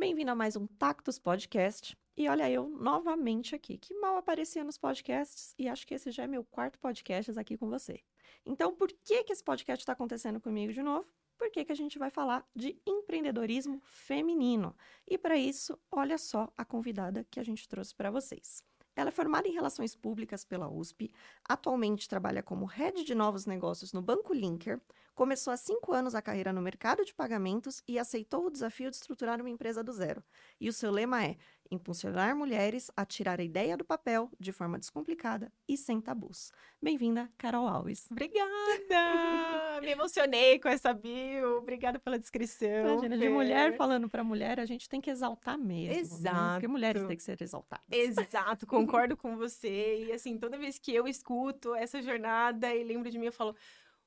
[0.00, 1.94] Bem-vindo a mais um Tactus Podcast.
[2.16, 6.22] E olha eu novamente aqui, que mal aparecia nos podcasts e acho que esse já
[6.22, 8.00] é meu quarto podcast aqui com você.
[8.46, 11.06] Então, por que que esse podcast está acontecendo comigo de novo?
[11.36, 14.74] Porque que a gente vai falar de empreendedorismo feminino.
[15.06, 18.64] E para isso, olha só a convidada que a gente trouxe para vocês.
[18.96, 21.12] Ela é formada em Relações Públicas pela USP,
[21.46, 24.80] atualmente trabalha como Head de Novos Negócios no Banco Linker,
[25.14, 28.96] começou há cinco anos a carreira no mercado de pagamentos e aceitou o desafio de
[28.96, 30.22] estruturar uma empresa do zero.
[30.60, 31.36] E o seu lema é
[31.70, 36.50] impulsionar mulheres a tirar a ideia do papel de forma descomplicada e sem tabus.
[36.82, 38.08] Bem-vinda, Carol Alves.
[38.10, 38.50] Obrigada!
[39.80, 41.58] Me emocionei com essa bio.
[41.58, 42.68] Obrigada pela descrição.
[42.68, 45.94] Imagina, de mulher falando para mulher, a gente tem que exaltar mesmo.
[45.94, 46.36] Exato.
[46.36, 46.52] Né?
[46.54, 47.86] Porque mulheres têm que ser exaltadas.
[47.90, 50.04] Exato, concordo com você.
[50.06, 53.54] E assim, toda vez que eu escuto essa jornada e lembro de mim, eu falo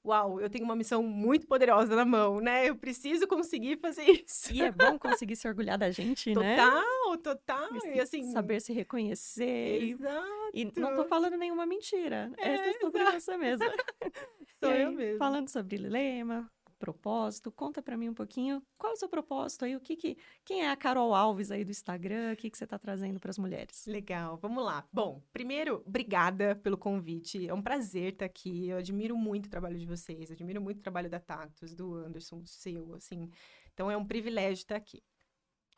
[0.06, 2.70] uau, eu tenho uma missão muito poderosa na mão, né?
[2.70, 4.54] Eu preciso conseguir fazer isso.
[4.54, 6.58] E é bom conseguir se orgulhar da gente, total, né?
[6.58, 7.86] Total, total.
[7.96, 9.82] E assim, saber se reconhecer.
[9.84, 10.52] Exato.
[10.54, 12.32] E não tô falando nenhuma mentira.
[12.38, 13.20] É, Essa é sobre exato.
[13.20, 13.66] você mesma.
[14.60, 15.18] Sou aí, eu mesmo.
[15.18, 16.50] Falando sobre lema,
[16.84, 20.18] propósito, conta pra mim um pouquinho qual é o seu propósito aí, o que que
[20.44, 23.30] quem é a Carol Alves aí do Instagram, o que que você tá trazendo para
[23.30, 23.86] as mulheres?
[23.88, 24.86] Legal, vamos lá.
[24.92, 27.48] Bom, primeiro, obrigada pelo convite.
[27.48, 28.68] É um prazer estar aqui.
[28.68, 32.42] Eu admiro muito o trabalho de vocês, admiro muito o trabalho da Tactus, do Anderson,
[32.42, 33.30] do seu, assim.
[33.74, 35.02] Então é um privilégio estar aqui.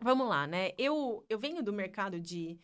[0.01, 0.71] Vamos lá, né?
[0.75, 2.59] Eu, eu venho do mercado de,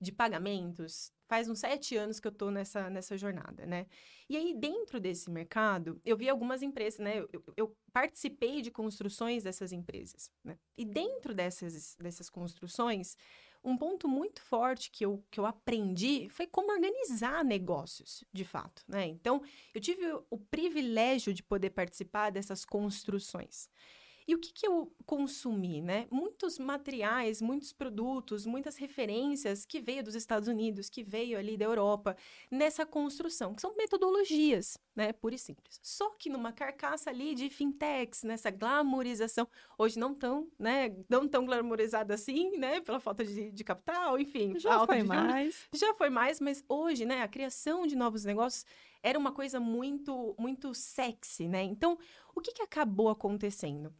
[0.00, 3.86] de pagamentos faz uns sete anos que eu tô nessa, nessa jornada, né?
[4.28, 7.18] E aí, dentro desse mercado, eu vi algumas empresas, né?
[7.32, 10.58] Eu, eu participei de construções dessas empresas, né?
[10.76, 13.16] E dentro dessas, dessas construções,
[13.62, 18.82] um ponto muito forte que eu, que eu aprendi foi como organizar negócios, de fato,
[18.88, 19.06] né?
[19.06, 19.42] Então,
[19.74, 23.68] eu tive o privilégio de poder participar dessas construções.
[24.28, 26.06] E o que, que eu consumi, né?
[26.10, 31.64] Muitos materiais, muitos produtos, muitas referências que veio dos Estados Unidos, que veio ali da
[31.64, 32.14] Europa,
[32.50, 35.14] nessa construção, que são metodologias, né?
[35.14, 35.80] Pura e simples.
[35.82, 40.94] Só que numa carcaça ali de fintechs, nessa glamorização, hoje não tão, né?
[41.08, 42.82] Não tão glamorizada assim, né?
[42.82, 44.58] Pela falta de, de capital, enfim.
[44.58, 45.24] Já foi de juros.
[45.24, 45.68] mais.
[45.72, 48.66] Já foi mais, mas hoje, né, a criação de novos negócios
[49.02, 51.62] era uma coisa muito, muito sexy, né?
[51.62, 51.98] Então,
[52.34, 53.94] o que, que acabou acontecendo?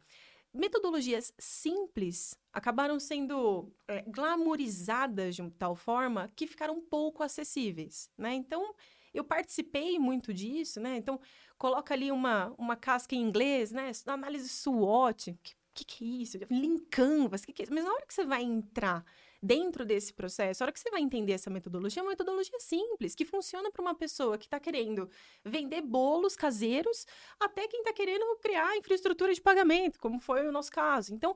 [0.53, 8.33] Metodologias simples acabaram sendo é, glamorizadas de tal forma que ficaram pouco acessíveis, né?
[8.33, 8.73] Então,
[9.13, 10.97] eu participei muito disso, né?
[10.97, 11.19] Então,
[11.57, 13.91] coloca ali uma, uma casca em inglês, né?
[14.07, 16.37] Análise SWOT, que, que, que é isso?
[16.49, 17.73] Lean Canvas, que, que é isso?
[17.73, 19.05] Mas na hora que você vai entrar
[19.41, 23.15] dentro desse processo, a hora que você vai entender essa metodologia, é uma metodologia simples,
[23.15, 25.09] que funciona para uma pessoa que está querendo
[25.43, 27.05] vender bolos caseiros,
[27.39, 31.13] até quem está querendo criar infraestrutura de pagamento, como foi o nosso caso.
[31.13, 31.35] Então,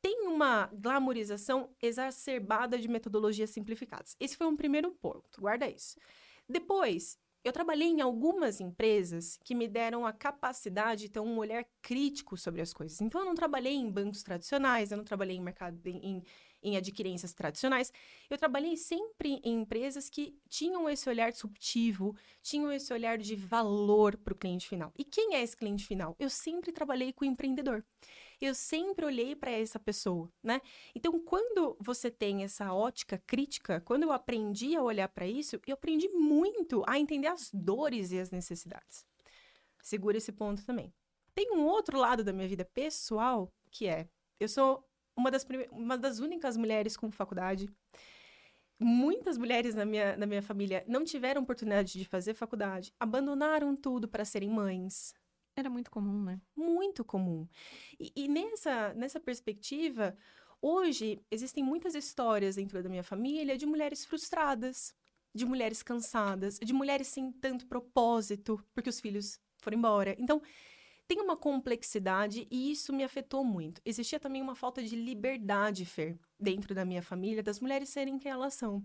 [0.00, 4.16] tem uma glamorização exacerbada de metodologias simplificadas.
[4.18, 5.96] Esse foi um primeiro ponto, guarda isso.
[6.48, 11.64] Depois, eu trabalhei em algumas empresas que me deram a capacidade de ter um olhar
[11.80, 13.00] crítico sobre as coisas.
[13.00, 16.24] Então, eu não trabalhei em bancos tradicionais, eu não trabalhei em mercado em, em
[16.62, 17.92] em adquirências tradicionais,
[18.30, 24.16] eu trabalhei sempre em empresas que tinham esse olhar disruptivo, tinham esse olhar de valor
[24.16, 24.92] para o cliente final.
[24.98, 26.16] E quem é esse cliente final?
[26.18, 27.84] Eu sempre trabalhei com o empreendedor.
[28.40, 30.60] Eu sempre olhei para essa pessoa, né?
[30.94, 35.74] Então, quando você tem essa ótica crítica, quando eu aprendi a olhar para isso, eu
[35.74, 39.06] aprendi muito a entender as dores e as necessidades.
[39.82, 40.92] Segura esse ponto também.
[41.34, 44.08] Tem um outro lado da minha vida pessoal que é:
[44.38, 44.84] eu sou
[45.16, 45.68] uma das, prime...
[45.70, 47.68] uma das únicas mulheres com faculdade.
[48.78, 54.08] Muitas mulheres na minha, na minha família não tiveram oportunidade de fazer faculdade, abandonaram tudo
[54.08, 55.14] para serem mães.
[55.54, 56.40] Era muito comum, né?
[56.56, 57.46] Muito comum.
[58.00, 60.16] E, e nessa, nessa perspectiva,
[60.60, 64.94] hoje existem muitas histórias dentro da minha família de mulheres frustradas,
[65.34, 70.16] de mulheres cansadas, de mulheres sem tanto propósito, porque os filhos foram embora.
[70.18, 70.42] Então,
[71.06, 73.80] tem uma complexidade e isso me afetou muito.
[73.84, 78.30] Existia também uma falta de liberdade, Fer, dentro da minha família, das mulheres serem quem
[78.30, 78.84] elas são.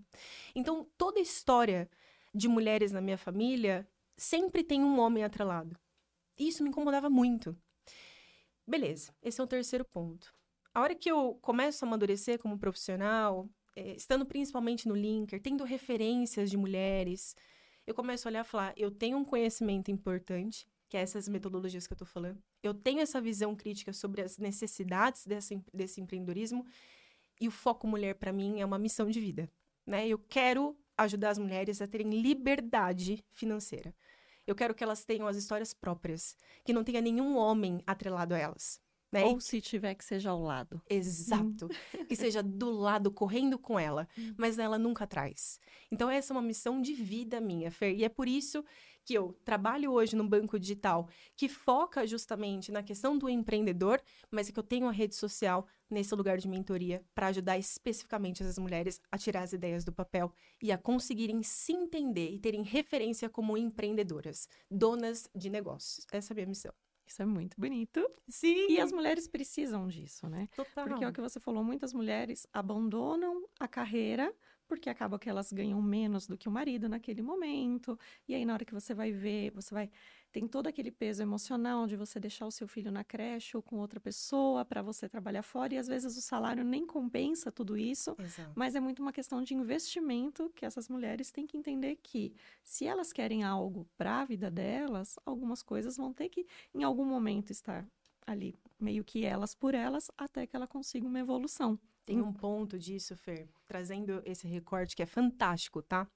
[0.56, 1.90] Então, toda história
[2.34, 5.78] de mulheres na minha família sempre tem um homem atrelado.
[6.38, 7.58] Isso me incomodava muito.
[8.66, 10.34] Beleza, esse é o terceiro ponto.
[10.74, 15.64] A hora que eu começo a amadurecer como profissional, eh, estando principalmente no Linker, tendo
[15.64, 17.36] referências de mulheres,
[17.88, 21.86] eu começo a olhar e falar: eu tenho um conhecimento importante, que é essas metodologias
[21.86, 22.42] que eu estou falando.
[22.64, 26.66] Eu tenho essa visão crítica sobre as necessidades desse, desse empreendedorismo
[27.40, 29.50] e o foco mulher para mim é uma missão de vida,
[29.86, 30.08] né?
[30.08, 33.94] Eu quero ajudar as mulheres a terem liberdade financeira.
[34.48, 38.38] Eu quero que elas tenham as histórias próprias, que não tenha nenhum homem atrelado a
[38.38, 38.82] elas.
[39.12, 39.24] Né?
[39.24, 40.82] Ou se tiver que seja ao lado.
[40.90, 41.70] Exato.
[42.10, 44.34] que seja do lado, correndo com ela, Hum.
[44.38, 45.60] mas ela nunca traz.
[45.92, 47.96] Então, essa é uma missão de vida minha, Fer.
[47.96, 48.66] E é por isso
[49.08, 54.50] que eu trabalho hoje no banco digital, que foca justamente na questão do empreendedor, mas
[54.50, 58.58] é que eu tenho a rede social nesse lugar de mentoria para ajudar especificamente essas
[58.58, 60.30] mulheres a tirar as ideias do papel
[60.62, 66.06] e a conseguirem se entender e terem referência como empreendedoras, donas de negócios.
[66.12, 66.74] Essa é a minha missão.
[67.06, 68.06] Isso é muito bonito.
[68.28, 68.68] Sim.
[68.70, 70.50] E as mulheres precisam disso, né?
[70.54, 70.86] Total.
[70.86, 74.36] Porque é o que você falou, muitas mulheres abandonam a carreira
[74.68, 77.98] porque acaba que elas ganham menos do que o marido naquele momento.
[78.28, 79.90] E aí, na hora que você vai ver, você vai.
[80.32, 83.78] Tem todo aquele peso emocional de você deixar o seu filho na creche ou com
[83.78, 85.74] outra pessoa para você trabalhar fora.
[85.74, 88.16] E às vezes o salário nem compensa tudo isso.
[88.20, 88.52] Exato.
[88.56, 92.34] Mas é muito uma questão de investimento que essas mulheres têm que entender que,
[92.64, 97.06] se elas querem algo para a vida delas, algumas coisas vão ter que, em algum
[97.06, 97.88] momento, estar
[98.26, 101.80] ali, meio que elas por elas, até que ela consiga uma evolução.
[102.08, 106.08] Tem um ponto disso, Fer, trazendo esse recorte que é fantástico, tá?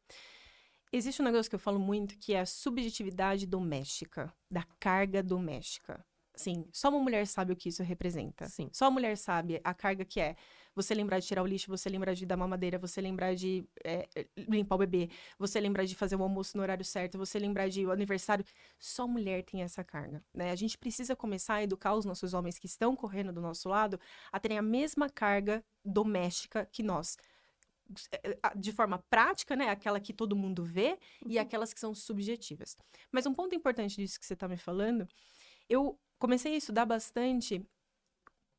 [0.89, 6.01] Existe um negócio que eu falo muito que é a subjetividade doméstica, da carga doméstica.
[6.41, 8.49] Assim, só uma mulher sabe o que isso representa.
[8.49, 8.67] Sim.
[8.73, 10.35] Só a mulher sabe a carga que é.
[10.73, 14.07] Você lembrar de tirar o lixo, você lembrar de dar mamadeira, você lembrar de é,
[14.37, 17.85] limpar o bebê, você lembrar de fazer o almoço no horário certo, você lembrar de
[17.85, 18.43] o aniversário.
[18.79, 20.49] Só mulher tem essa carga, né?
[20.49, 23.99] A gente precisa começar a educar os nossos homens que estão correndo do nosso lado
[24.31, 27.17] a terem a mesma carga doméstica que nós.
[28.11, 29.69] É, De forma prática, né?
[29.69, 30.97] Aquela que todo mundo vê
[31.27, 32.77] e aquelas que são subjetivas.
[33.11, 35.05] Mas um ponto importante disso que você está me falando,
[35.69, 37.65] eu comecei a estudar bastante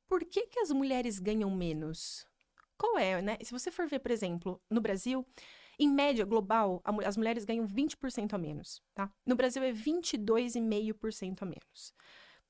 [0.08, 2.26] por que, que as mulheres ganham menos?
[2.76, 3.38] Qual é, né?
[3.42, 5.24] Se você for ver, por exemplo, no Brasil,
[5.78, 9.10] em média global, as mulheres ganham 20% a menos, tá?
[9.24, 11.94] No Brasil é 22,5% a menos.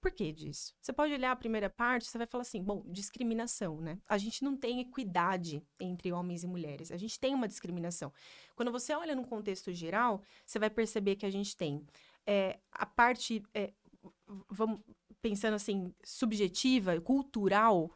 [0.01, 0.75] Por que disso?
[0.81, 4.01] Você pode olhar a primeira parte, você vai falar assim, bom, discriminação, né?
[4.09, 8.13] A gente não tem equidade entre homens e mulheres, a gente tem uma discriminação.
[8.57, 11.87] Quando você olha num contexto geral, você vai perceber que a gente tem
[12.27, 13.73] é, a parte, é,
[14.49, 14.81] vamos
[15.23, 17.91] pensando assim, subjetiva, cultural,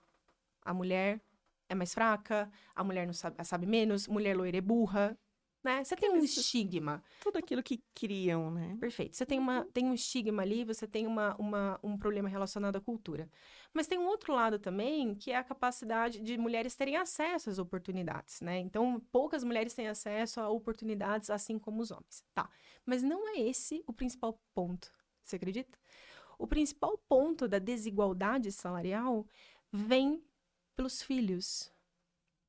[0.62, 1.20] a mulher
[1.68, 5.18] é mais fraca, a mulher não sabe, sabe menos, mulher loira é burra,
[5.66, 5.82] né?
[5.82, 6.38] Você tem um Isso.
[6.38, 7.02] estigma.
[7.20, 8.76] Tudo aquilo que criam, né?
[8.78, 9.16] Perfeito.
[9.16, 12.80] Você tem, uma, tem um estigma ali, você tem uma, uma, um problema relacionado à
[12.80, 13.28] cultura.
[13.74, 17.58] Mas tem um outro lado também, que é a capacidade de mulheres terem acesso às
[17.58, 18.60] oportunidades, né?
[18.60, 22.24] Então, poucas mulheres têm acesso a oportunidades, assim como os homens.
[22.32, 22.48] Tá.
[22.84, 24.92] Mas não é esse o principal ponto.
[25.24, 25.76] Você acredita?
[26.38, 29.26] O principal ponto da desigualdade salarial
[29.72, 30.22] vem
[30.74, 31.72] pelos filhos.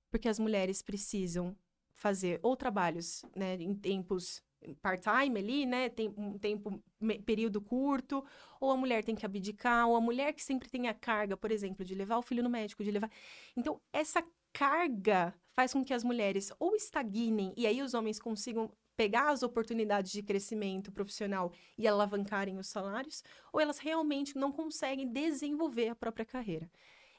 [0.09, 1.55] Porque as mulheres precisam
[1.95, 4.41] fazer ou trabalhos, né, em tempos
[4.81, 6.83] part-time ali, né, tem um tempo,
[7.25, 8.25] período curto,
[8.59, 11.51] ou a mulher tem que abdicar, ou a mulher que sempre tem a carga, por
[11.51, 13.11] exemplo, de levar o filho no médico, de levar...
[13.55, 18.71] Então, essa carga faz com que as mulheres ou estagnem, e aí os homens consigam
[18.97, 23.23] pegar as oportunidades de crescimento profissional e alavancarem os salários,
[23.53, 26.69] ou elas realmente não conseguem desenvolver a própria carreira.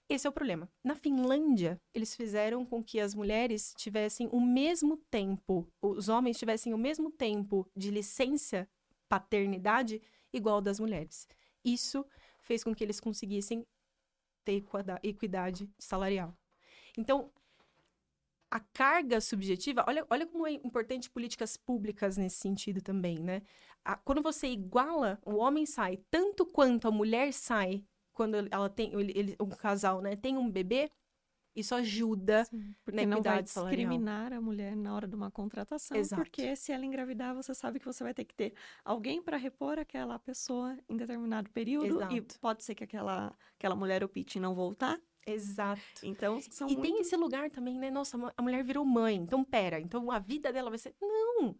[0.09, 0.69] Esse é o problema.
[0.83, 6.75] Na Finlândia, eles fizeram com que as mulheres tivessem o mesmo tempo, os homens tivessem
[6.75, 8.69] o mesmo tempo de licença
[9.09, 10.03] paternidade
[10.33, 11.29] igual das mulheres.
[11.65, 12.05] Isso
[12.41, 13.67] fez com que eles conseguissem
[14.45, 16.35] ter equida- equidade salarial.
[16.97, 17.31] Então,
[18.51, 23.43] a carga subjetiva, olha, olha como é importante políticas públicas nesse sentido também, né?
[23.85, 28.93] A- quando você iguala, o homem sai tanto quanto a mulher sai quando ela tem,
[28.95, 30.91] ele, ele- um casal, né, tem um bebê,
[31.55, 33.89] isso ajuda Sim, na não vai salarial.
[33.91, 36.23] discriminar a mulher na hora de uma contratação, Exato.
[36.23, 39.79] porque se ela engravidar, você sabe que você vai ter que ter alguém para repor
[39.79, 42.39] aquela pessoa em determinado período e Exato.
[42.41, 45.01] pode ser que aquela, aquela mulher opte não voltar.
[45.27, 45.83] Exato.
[46.03, 46.83] Então, são e muito...
[46.83, 47.91] tem esse lugar também, né?
[47.91, 49.17] Nossa, a mulher virou mãe.
[49.17, 49.81] Então, pera.
[49.81, 50.95] Então, a vida dela vai ser...
[51.01, 51.55] Não!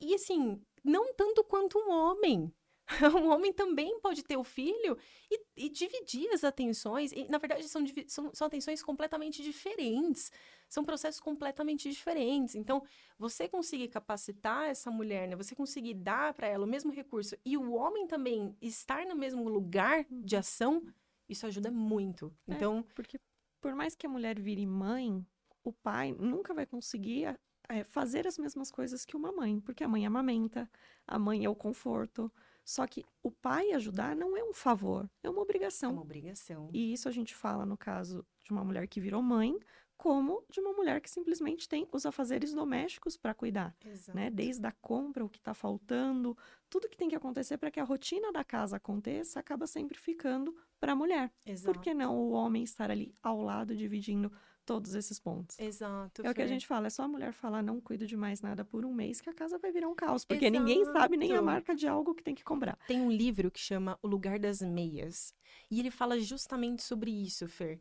[0.00, 2.52] E, assim, não tanto quanto um homem.
[3.14, 4.98] Um homem também pode ter o filho
[5.30, 7.12] e, e dividir as atenções.
[7.12, 10.30] E, na verdade, são, são, são atenções completamente diferentes.
[10.68, 12.54] São processos completamente diferentes.
[12.54, 12.82] Então,
[13.18, 15.36] você conseguir capacitar essa mulher, né?
[15.36, 19.48] Você conseguir dar para ela o mesmo recurso e o homem também estar no mesmo
[19.48, 20.82] lugar de ação,
[21.30, 22.32] isso ajuda muito.
[22.46, 22.54] É.
[22.54, 23.18] Então, Porque
[23.60, 25.24] por mais que a mulher vire mãe,
[25.62, 29.88] o pai nunca vai conseguir é, fazer as mesmas coisas que uma mãe, porque a
[29.88, 30.68] mãe amamenta,
[31.06, 32.30] a mãe é o conforto.
[32.64, 35.92] Só que o pai ajudar não é um favor, é uma é obrigação.
[35.92, 36.70] uma obrigação.
[36.72, 39.58] E isso a gente fala no caso de uma mulher que virou mãe
[40.00, 44.16] como de uma mulher que simplesmente tem os afazeres domésticos para cuidar, Exato.
[44.16, 44.30] né?
[44.30, 46.34] Desde a compra, o que está faltando,
[46.70, 50.56] tudo que tem que acontecer para que a rotina da casa aconteça, acaba sempre ficando
[50.80, 51.30] para a mulher.
[51.44, 51.74] Exato.
[51.74, 54.32] Por que não o homem estar ali ao lado dividindo
[54.64, 55.58] todos esses pontos?
[55.58, 56.22] Exato.
[56.24, 58.40] É o que a gente fala, é só a mulher falar não cuido de mais
[58.40, 61.32] nada por um mês que a casa vai virar um caos, porque ninguém sabe nem
[61.32, 61.44] a Exato.
[61.44, 62.78] marca de algo que tem que comprar.
[62.86, 65.34] Tem um livro que chama O Lugar das Meias.
[65.70, 67.78] E ele fala justamente sobre isso, Fer.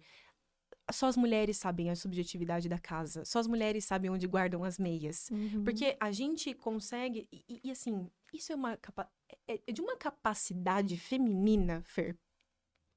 [0.92, 3.24] Só as mulheres sabem a subjetividade da casa.
[3.26, 5.30] Só as mulheres sabem onde guardam as meias.
[5.30, 5.64] Uhum.
[5.64, 7.28] Porque a gente consegue.
[7.32, 8.76] E, e- assim, isso é uma.
[8.78, 9.10] capa-
[9.48, 12.18] É, é de uma capacidade feminina, Fer.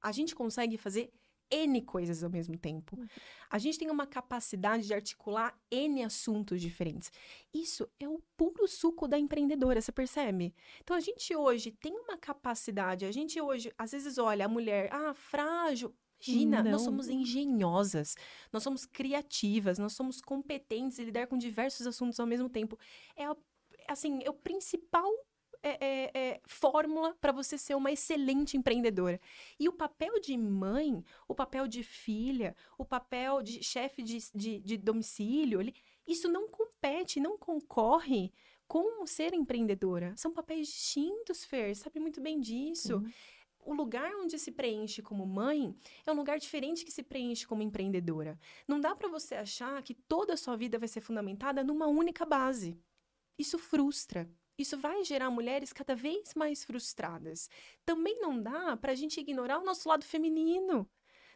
[0.01, 1.11] A gente consegue fazer
[1.51, 2.97] N coisas ao mesmo tempo.
[2.99, 3.07] Uhum.
[3.49, 7.11] A gente tem uma capacidade de articular N assuntos diferentes.
[7.53, 10.53] Isso é o puro suco da empreendedora, você percebe?
[10.81, 14.89] Então a gente hoje tem uma capacidade, a gente hoje, às vezes, olha a mulher,
[14.91, 15.93] ah, frágil.
[16.31, 16.79] Imagina, nós Não.
[16.79, 18.15] somos engenhosas,
[18.51, 22.77] nós somos criativas, nós somos competentes em lidar com diversos assuntos ao mesmo tempo.
[23.15, 23.35] É, a-
[23.87, 25.09] assim, é o principal
[25.65, 29.17] é, é, é, fórmula para você ser uma excelente empreendedora.
[29.57, 34.59] E o papel de mãe, o papel de filha, o papel de chefe de, de,
[34.59, 35.73] de domicílio, ele-
[36.05, 38.33] isso não compete, não concorre
[38.67, 40.13] com ser empreendedora.
[40.17, 42.97] São papéis distintos, Fer, sabe muito bem disso.
[42.97, 43.11] Uhum.
[43.65, 47.63] O lugar onde se preenche como mãe é um lugar diferente que se preenche como
[47.63, 48.37] empreendedora.
[48.67, 52.25] Não dá para você achar que toda a sua vida vai ser fundamentada numa única
[52.25, 52.77] base.
[53.37, 54.29] Isso frustra.
[54.57, 57.49] Isso vai gerar mulheres cada vez mais frustradas.
[57.85, 60.87] Também não dá para a gente ignorar o nosso lado feminino.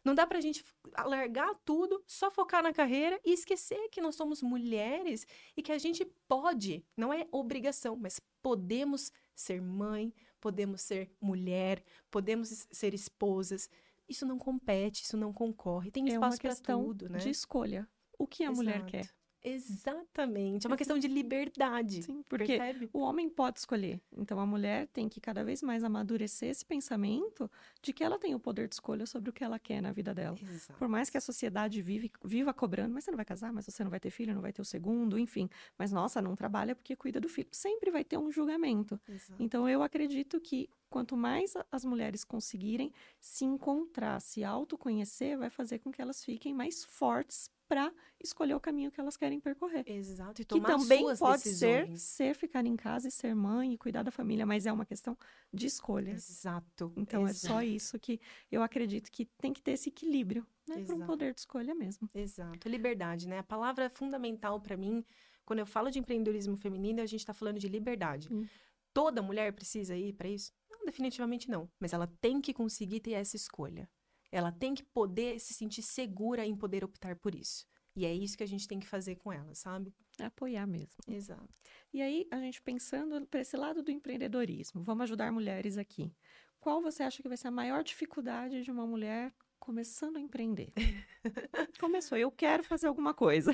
[0.04, 0.64] Não dá para a gente
[1.06, 5.78] largar tudo, só focar na carreira e esquecer que nós somos mulheres e que a
[5.78, 13.70] gente pode, não é obrigação, mas podemos ser mãe, podemos ser mulher, podemos ser esposas.
[14.08, 15.92] Isso não compete, isso não concorre.
[15.92, 17.18] Tem É espaço para questão tudo, né?
[17.20, 17.88] de escolha.
[18.18, 18.92] O que a mulher Exato.
[18.92, 19.17] quer.
[19.50, 20.66] Exatamente.
[20.66, 22.04] É uma questão de liberdade.
[22.04, 22.90] Sim, porque Percebe?
[22.94, 24.02] o homem pode escolher.
[24.16, 27.50] Então a mulher tem que cada vez mais amadurecer esse pensamento
[27.82, 30.14] de que ela tem o poder de escolha sobre o que ela quer na vida
[30.14, 30.38] dela.
[30.42, 30.78] Exato.
[30.78, 33.84] Por mais que a sociedade vive, viva cobrando, mas você não vai casar, mas você
[33.84, 35.50] não vai ter filho, não vai ter o segundo, enfim.
[35.78, 37.48] Mas nossa, não trabalha porque cuida do filho.
[37.52, 39.00] Sempre vai ter um julgamento.
[39.08, 39.42] Exato.
[39.42, 45.80] Então eu acredito que quanto mais as mulheres conseguirem se encontrar, se autoconhecer, vai fazer
[45.80, 49.84] com que elas fiquem mais fortes para escolher o caminho que elas querem percorrer.
[49.86, 50.42] Exato.
[50.42, 52.02] E Que tomar também suas pode ser decisões.
[52.02, 55.18] ser ficar em casa e ser mãe e cuidar da família, mas é uma questão
[55.54, 56.12] de escolha.
[56.12, 56.94] Exato.
[56.96, 60.76] Então é só exato, isso que eu acredito que tem que ter esse equilíbrio, né,
[60.76, 61.06] para um Exato.
[61.06, 62.10] poder de escolha mesmo.
[62.16, 62.70] Exato.
[62.70, 63.40] Liberdade, né?
[63.40, 65.04] A palavra fundamental para mim,
[65.46, 68.30] quando eu falo de empreendedorismo feminino, a gente está falando de liberdade.
[68.32, 68.48] Hum.
[68.94, 70.54] Toda mulher precisa ir para isso?
[70.88, 71.70] Definitivamente não.
[71.78, 73.90] Mas ela tem que conseguir ter essa escolha.
[74.32, 77.68] Ela tem que poder se sentir segura em poder optar por isso.
[77.94, 79.94] E é isso que a gente tem que fazer com ela, sabe?
[80.18, 80.96] É apoiar mesmo.
[81.06, 81.60] Exato.
[81.94, 86.16] E aí, a gente pensando para esse lado do empreendedorismo, vamos ajudar mulheres aqui.
[86.58, 90.72] Qual você acha que vai ser a maior dificuldade de uma mulher começando a empreender?
[91.82, 93.54] Começou, eu quero fazer alguma coisa.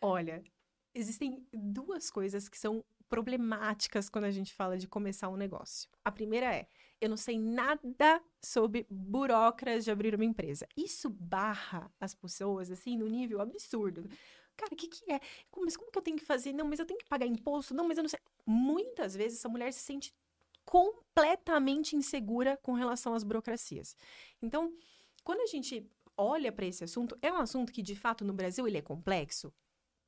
[0.00, 0.44] Olha,
[0.94, 5.90] existem duas coisas que são problemáticas quando a gente fala de começar um negócio.
[6.04, 6.68] A primeira é,
[7.00, 10.66] eu não sei nada sobre burocras de abrir uma empresa.
[10.76, 14.08] Isso barra as pessoas, assim, no nível absurdo.
[14.56, 15.20] Cara, o que que é?
[15.58, 16.52] Mas como que eu tenho que fazer?
[16.52, 17.74] Não, mas eu tenho que pagar imposto?
[17.74, 18.20] Não, mas eu não sei.
[18.46, 20.14] Muitas vezes essa mulher se sente
[20.64, 23.96] completamente insegura com relação às burocracias.
[24.40, 24.72] Então,
[25.24, 25.84] quando a gente
[26.16, 29.52] olha para esse assunto, é um assunto que, de fato, no Brasil, ele é complexo?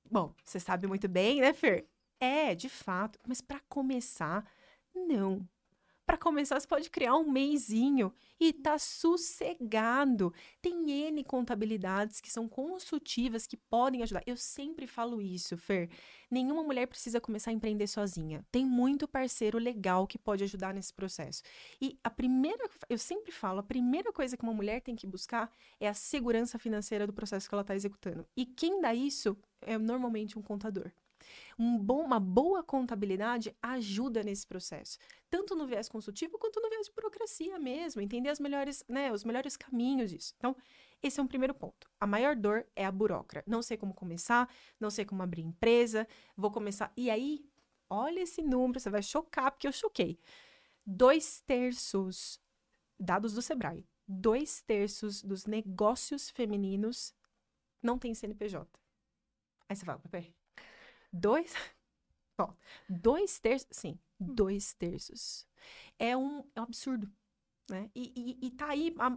[0.09, 1.89] Bom, você sabe muito bem, né, Fer?
[2.23, 3.19] É, de fato.
[3.27, 4.47] Mas para começar,
[4.95, 5.45] não.
[6.07, 10.33] Para começar, você pode criar um meizinho e tá sossegado.
[10.61, 14.23] Tem N contabilidades que são consultivas que podem ajudar.
[14.25, 15.91] Eu sempre falo isso, Fer.
[16.31, 18.47] Nenhuma mulher precisa começar a empreender sozinha.
[18.53, 21.43] Tem muito parceiro legal que pode ajudar nesse processo.
[21.81, 25.51] E a primeira, eu sempre falo, a primeira coisa que uma mulher tem que buscar
[25.81, 28.25] é a segurança financeira do processo que ela está executando.
[28.37, 30.93] E quem dá isso é normalmente um contador.
[31.59, 34.99] Um bom, uma boa contabilidade ajuda nesse processo,
[35.31, 39.25] tanto no viés consultivo quanto no viés de burocracia mesmo, entender as melhores, né, os
[39.25, 40.35] melhores caminhos disso.
[40.37, 40.57] Então,
[41.03, 41.91] esse é um primeiro ponto.
[41.99, 43.43] A maior dor é a burocra.
[43.47, 44.49] Não sei como começar,
[44.79, 46.93] não sei como abrir empresa, vou começar.
[46.97, 47.45] E aí,
[47.91, 50.19] olha esse número, você vai chocar, porque eu choquei.
[50.87, 52.41] Dois terços,
[52.99, 57.15] dados do Sebrae, dois terços dos negócios femininos
[57.83, 58.69] não tem CNPJ.
[59.69, 60.35] Aí você fala, Pepe,
[61.13, 61.53] dois.
[62.41, 62.53] Ó,
[62.89, 63.69] dois terços.
[63.71, 65.47] Sim, dois terços.
[65.99, 67.11] É um, é um absurdo.
[67.71, 67.91] Né?
[67.95, 68.95] E, e, e tá aí.
[68.99, 69.17] a-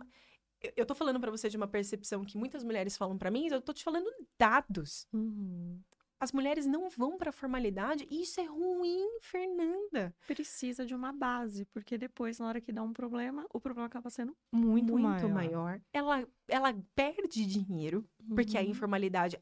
[0.75, 3.61] eu- tô falando pra você de uma percepção que muitas mulheres falam pra mim, eu
[3.61, 5.07] tô te falando dados.
[5.13, 5.79] Uhum.
[6.19, 10.15] As mulheres não vão pra formalidade e isso é ruim, Fernanda.
[10.25, 14.09] Precisa de uma base, porque depois, na hora que dá um problema, o problema acaba
[14.09, 15.81] sendo muito, maior.
[15.91, 19.37] Ela, ela perde dinheiro, porque a Uhum, informalidade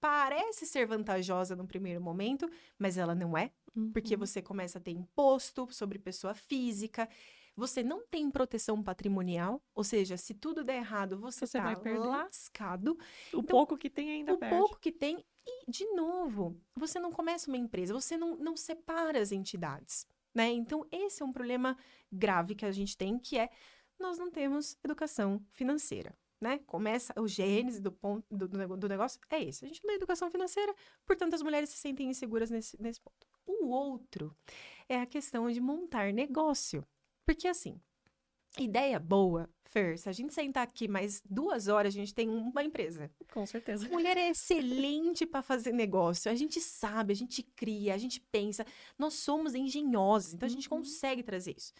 [0.00, 3.50] parece ser vantajosa no primeiro momento, mas ela não é,
[3.92, 4.20] porque uhum.
[4.20, 7.08] você começa a ter imposto sobre pessoa física,
[7.56, 11.76] você não tem proteção patrimonial, ou seja, se tudo der errado, você, Você tá vai
[11.76, 11.98] perder.
[11.98, 12.92] lascado.
[13.32, 14.56] O Então, pouco que tem ainda o perde.
[14.56, 15.24] pouco que tem.
[15.44, 20.50] E, de novo, você não começa uma empresa, você não, não separa as entidades, né?
[20.52, 21.76] Então, esse é um problema
[22.12, 23.50] grave que a gente tem, que é
[23.98, 26.58] nós não temos educação financeira, né?
[26.66, 29.64] Começa, o gênese do, ponto, do, do negócio é esse.
[29.64, 30.74] A gente não tem educação financeira,
[31.06, 33.26] portanto, as mulheres se sentem inseguras nesse, nesse ponto.
[33.46, 34.36] O outro
[34.88, 36.86] é a questão de montar negócio.
[37.26, 37.80] Porque, assim,
[38.58, 42.64] ideia boa, Fer, se a gente sentar aqui mais duas horas, a gente tem uma
[42.64, 43.10] empresa.
[43.32, 43.86] Com certeza.
[43.88, 46.30] Mulher é excelente para fazer negócio.
[46.30, 48.64] A gente sabe, a gente cria, a gente pensa.
[48.98, 50.78] Nós somos engenhosos, então a gente Uhum.
[50.78, 51.72] consegue trazer isso.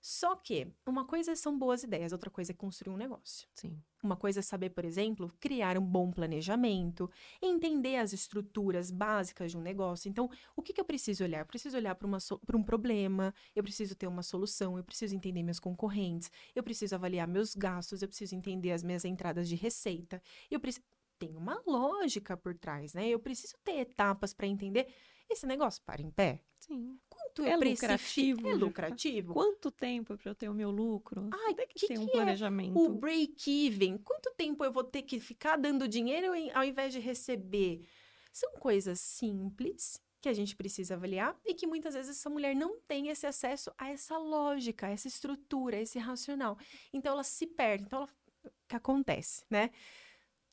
[0.00, 3.46] Só que uma coisa são boas ideias, outra coisa é construir um negócio.
[3.54, 3.78] Sim.
[4.02, 7.10] Uma coisa é saber, por exemplo, criar um bom planejamento,
[7.42, 10.08] entender as estruturas básicas de um negócio.
[10.08, 11.40] Então, o que, que eu preciso olhar?
[11.40, 15.60] Eu preciso olhar para um problema, eu preciso ter uma solução, eu preciso entender meus
[15.60, 20.22] concorrentes, eu preciso avaliar meus gastos, eu preciso entender as minhas entradas de receita.
[20.50, 20.84] Eu preciso.
[21.18, 23.06] Tem uma lógica por trás, né?
[23.06, 24.90] Eu preciso ter etapas para entender
[25.32, 26.42] esse negócio para em pé.
[26.58, 26.98] Sim.
[27.08, 29.32] Quanto É preciso- lucrativo, É lucrativo?
[29.34, 31.30] Quanto tempo para eu ter o meu lucro?
[31.32, 32.78] Ai, tem que, que ter um que é planejamento.
[32.78, 37.86] O break-even, quanto tempo eu vou ter que ficar dando dinheiro ao invés de receber?
[38.32, 42.78] São coisas simples que a gente precisa avaliar e que muitas vezes essa mulher não
[42.80, 46.58] tem esse acesso a essa lógica, a essa estrutura, a esse racional.
[46.92, 47.84] Então ela se perde.
[47.84, 48.08] Então ela...
[48.44, 49.70] o que acontece, né?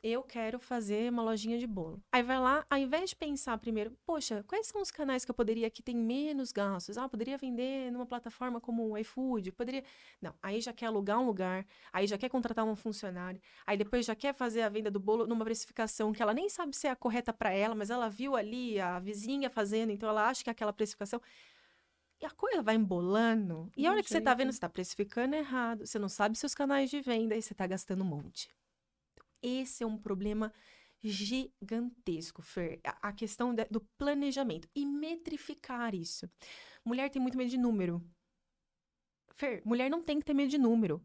[0.04, 2.02] Eu quero fazer uma lojinha de bolo.
[2.12, 5.36] Aí vai lá, ao invés de pensar primeiro, poxa, quais são os canais que eu
[5.36, 6.98] poderia que tem menos gastos?
[6.98, 9.84] Ah, poderia vender numa plataforma como o iFood, poderia
[10.22, 14.06] não, aí já quer alugar um lugar, aí já quer contratar um funcionário, aí depois
[14.06, 16.92] já quer fazer a venda do bolo numa precificação que ela nem sabe se é
[16.92, 20.50] a correta para ela, mas ela viu ali a vizinha fazendo, então ela acha que
[20.50, 21.20] é aquela precificação.
[22.20, 23.72] E a coisa vai embolando.
[23.78, 26.56] E a hora que você tá vendo, você tá precificando errado, você não sabe seus
[26.56, 28.50] canais de venda e você tá gastando um monte.
[29.42, 30.52] Esse é um problema
[31.04, 32.80] gigantesco, Fer.
[32.84, 36.30] A, questão do planejamento e metrificar isso.
[36.84, 38.04] Mulher tem muito medo de número.
[39.38, 41.00] Fer, mulher não tem que ter medo de número.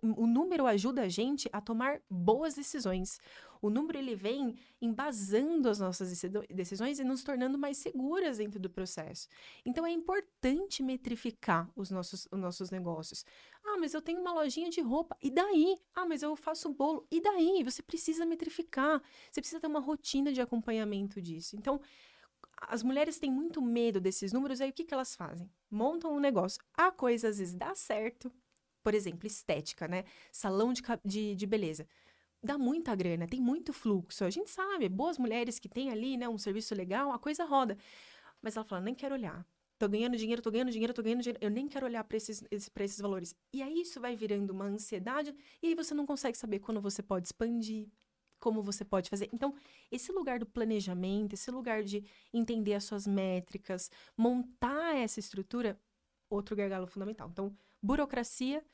[0.00, 3.18] O número ajuda a gente a tomar boas decisões.
[3.60, 8.70] O número ele vem embasando as nossas decisões e nos tornando mais seguras dentro do
[8.70, 9.28] processo.
[9.66, 13.24] Então é importante metrificar os nossos, os nossos negócios.
[13.64, 15.16] Ah, mas eu tenho uma lojinha de roupa.
[15.20, 15.76] E daí?
[15.92, 17.04] Ah, mas eu faço bolo.
[17.10, 17.64] E daí?
[17.64, 19.02] Você precisa metrificar.
[19.28, 21.56] Você precisa ter uma rotina de acompanhamento disso.
[21.56, 21.80] Então,
[22.68, 25.50] as mulheres têm muito medo desses números, aí o que, que elas fazem?
[25.70, 26.60] Montam um negócio.
[26.74, 28.32] A coisa às vezes dá certo.
[28.82, 30.04] Por exemplo, estética, né?
[30.32, 31.86] Salão de, de, de beleza.
[32.42, 34.24] Dá muita grana, tem muito fluxo.
[34.24, 37.78] A gente sabe, boas mulheres que têm ali, né, um serviço legal, a coisa roda.
[38.40, 39.46] Mas ela fala, nem quero olhar.
[39.78, 41.38] Tô ganhando dinheiro, tô ganhando dinheiro, tô ganhando dinheiro.
[41.42, 43.34] Eu nem quero olhar para esses, esse- pra esses valores.
[43.52, 47.02] E aí isso vai virando uma ansiedade, e aí você não consegue saber quando você
[47.02, 47.88] pode expandir,
[48.42, 49.30] como você pode fazer.
[49.32, 49.54] Então,
[49.90, 55.80] esse lugar do planejamento, esse lugar de entender as suas métricas, montar essa estrutura,
[56.28, 57.28] outro gargalo fundamental.
[57.30, 58.64] Então, burocracia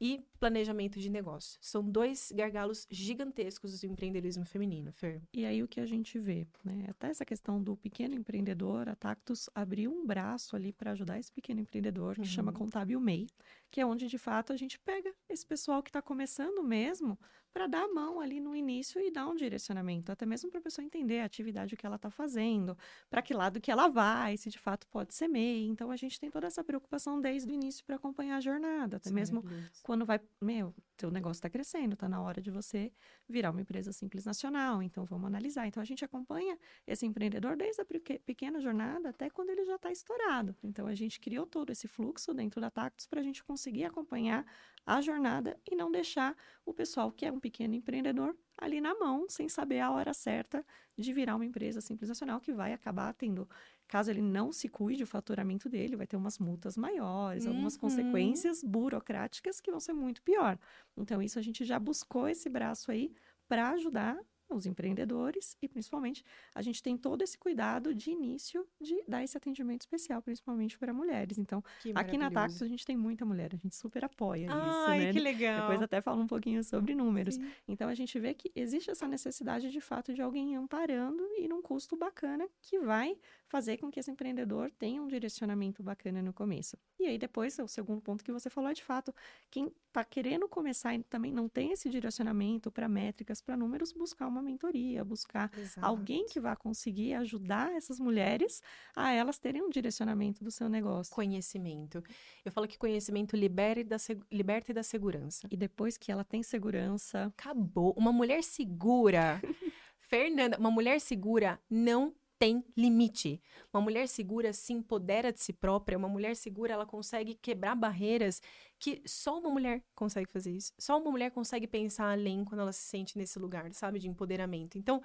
[0.00, 1.56] e planejamento de negócio.
[1.62, 5.22] São dois gargalos gigantescos do empreendedorismo feminino, Fer.
[5.32, 6.86] E aí o que a gente vê, né?
[6.88, 11.30] Até essa questão do pequeno empreendedor, a Tactus abriu um braço ali para ajudar esse
[11.30, 12.58] pequeno empreendedor, que chama Uhum.
[12.58, 13.28] Contábil MEI,
[13.70, 17.16] que é onde de fato a gente pega esse pessoal que está começando mesmo
[17.54, 20.62] para dar a mão ali no início e dar um direcionamento, até mesmo para a
[20.62, 22.76] pessoa entender a atividade que ela está fazendo,
[23.08, 25.68] para que lado que ela vai, se de fato pode ser MEI.
[25.68, 29.10] Então a gente tem toda essa preocupação desde o início para acompanhar a jornada, até
[29.12, 29.44] mesmo
[29.84, 32.92] quando vai, meu, teu negócio está crescendo, está na hora de você
[33.28, 35.68] virar uma empresa simples nacional, então vamos analisar.
[35.68, 39.76] Então a gente acompanha esse empreendedor desde a peque- pequena jornada até quando ele já
[39.76, 40.56] está estourado.
[40.60, 44.44] Então a gente criou todo esse fluxo dentro da Tactus para a gente conseguir acompanhar
[44.86, 49.26] a jornada e não deixar o pessoal que é um pequeno empreendedor ali na mão,
[49.28, 50.64] sem saber a hora certa
[50.98, 53.48] de virar uma empresa simples nacional que vai acabar tendo,
[53.88, 57.76] caso ele não se cuide o faturamento dele, vai ter umas multas maiores, algumas Uhum.
[57.76, 60.58] consequências burocráticas que vão ser muito pior.
[60.96, 63.12] Então isso a gente já buscou esse braço aí
[63.48, 64.16] para ajudar
[64.54, 69.36] os empreendedores e principalmente a gente tem todo esse cuidado de início de dar esse
[69.36, 71.38] atendimento especial, principalmente para mulheres.
[71.38, 72.30] Então, Que aqui na.
[72.34, 74.54] Tactus a gente tem muita mulher, a gente super apoia isso,
[74.88, 75.12] Ai, né?
[75.12, 75.60] que legal.
[75.60, 77.36] Depois até fala um pouquinho sobre números.
[77.36, 77.50] Sim.
[77.68, 81.62] Então a gente vê que existe essa necessidade de fato de alguém amparando e num
[81.62, 86.76] custo bacana que vai fazer com que esse empreendedor tenha um direcionamento bacana no começo.
[86.98, 89.14] E aí depois, o segundo ponto que você falou é de fato,
[89.50, 94.26] quem está querendo começar e também não tem esse direcionamento para métricas, para números, buscar
[94.26, 95.84] uma mentoria, buscar Exato.
[95.86, 98.62] alguém que vá conseguir ajudar essas mulheres
[98.94, 101.12] a elas terem um direcionamento do seu negócio.
[101.14, 102.02] Conhecimento.
[102.44, 105.48] Eu falo que conhecimento libera e seg- liberta e dá segurança.
[105.50, 107.94] E depois que ela tem segurança, Acabou.
[107.96, 109.40] Uma mulher segura.
[109.98, 113.40] Fernanda, uma mulher segura não tem limite.
[113.72, 115.96] Uma mulher segura se empodera de si própria.
[115.96, 118.42] Uma mulher segura, ela consegue quebrar barreiras
[118.78, 120.70] que só uma mulher consegue fazer isso.
[120.78, 124.76] Só uma mulher consegue pensar além quando ela se sente nesse lugar, sabe, de empoderamento.
[124.76, 125.00] Então,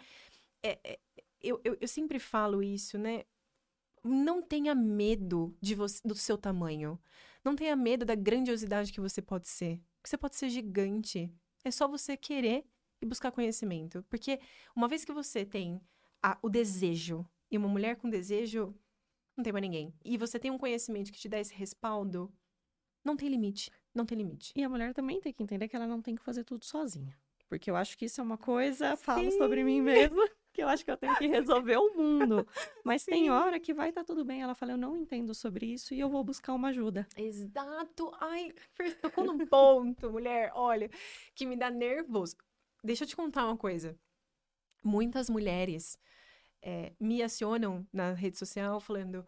[0.62, 1.00] é- é-
[1.42, 3.24] eu, eu, eu sempre falo isso, né?
[4.04, 7.00] Não tenha medo de você, do seu tamanho.
[7.44, 9.82] Não tenha medo da grandiosidade que você pode ser.
[10.04, 11.34] Você pode ser gigante.
[11.64, 12.66] É só você querer
[13.02, 14.04] e buscar conhecimento.
[14.10, 14.42] Porque
[14.76, 15.80] uma vez que você tem
[16.22, 18.74] a- o desejo, e uma mulher com desejo,
[19.36, 19.94] não tem mais ninguém.
[20.04, 22.32] E você tem um conhecimento que te dá esse respaldo,
[23.04, 23.72] não tem limite.
[23.94, 24.54] Não tem limite.
[24.56, 27.18] E a mulher também tem que entender que ela não tem que fazer tudo sozinha.
[27.48, 30.22] Porque eu acho que isso é uma coisa, falo sobre mim mesma,
[30.54, 32.46] que eu acho que eu tenho que resolver o mundo.
[32.86, 33.30] Mas tem Sim.
[33.32, 34.44] hora que vai estar tudo bem.
[34.44, 37.08] Ela fala, eu não entendo sobre isso e eu vou buscar uma ajuda.
[37.18, 38.12] Exato.
[38.20, 38.54] Ai,
[39.02, 40.90] tocou num ponto, mulher, olha,
[41.34, 42.36] que me dá nervoso.
[42.84, 43.98] Deixa eu te contar uma coisa.
[44.84, 45.98] Muitas mulheres
[46.62, 49.26] eh, me acionam na rede social falando: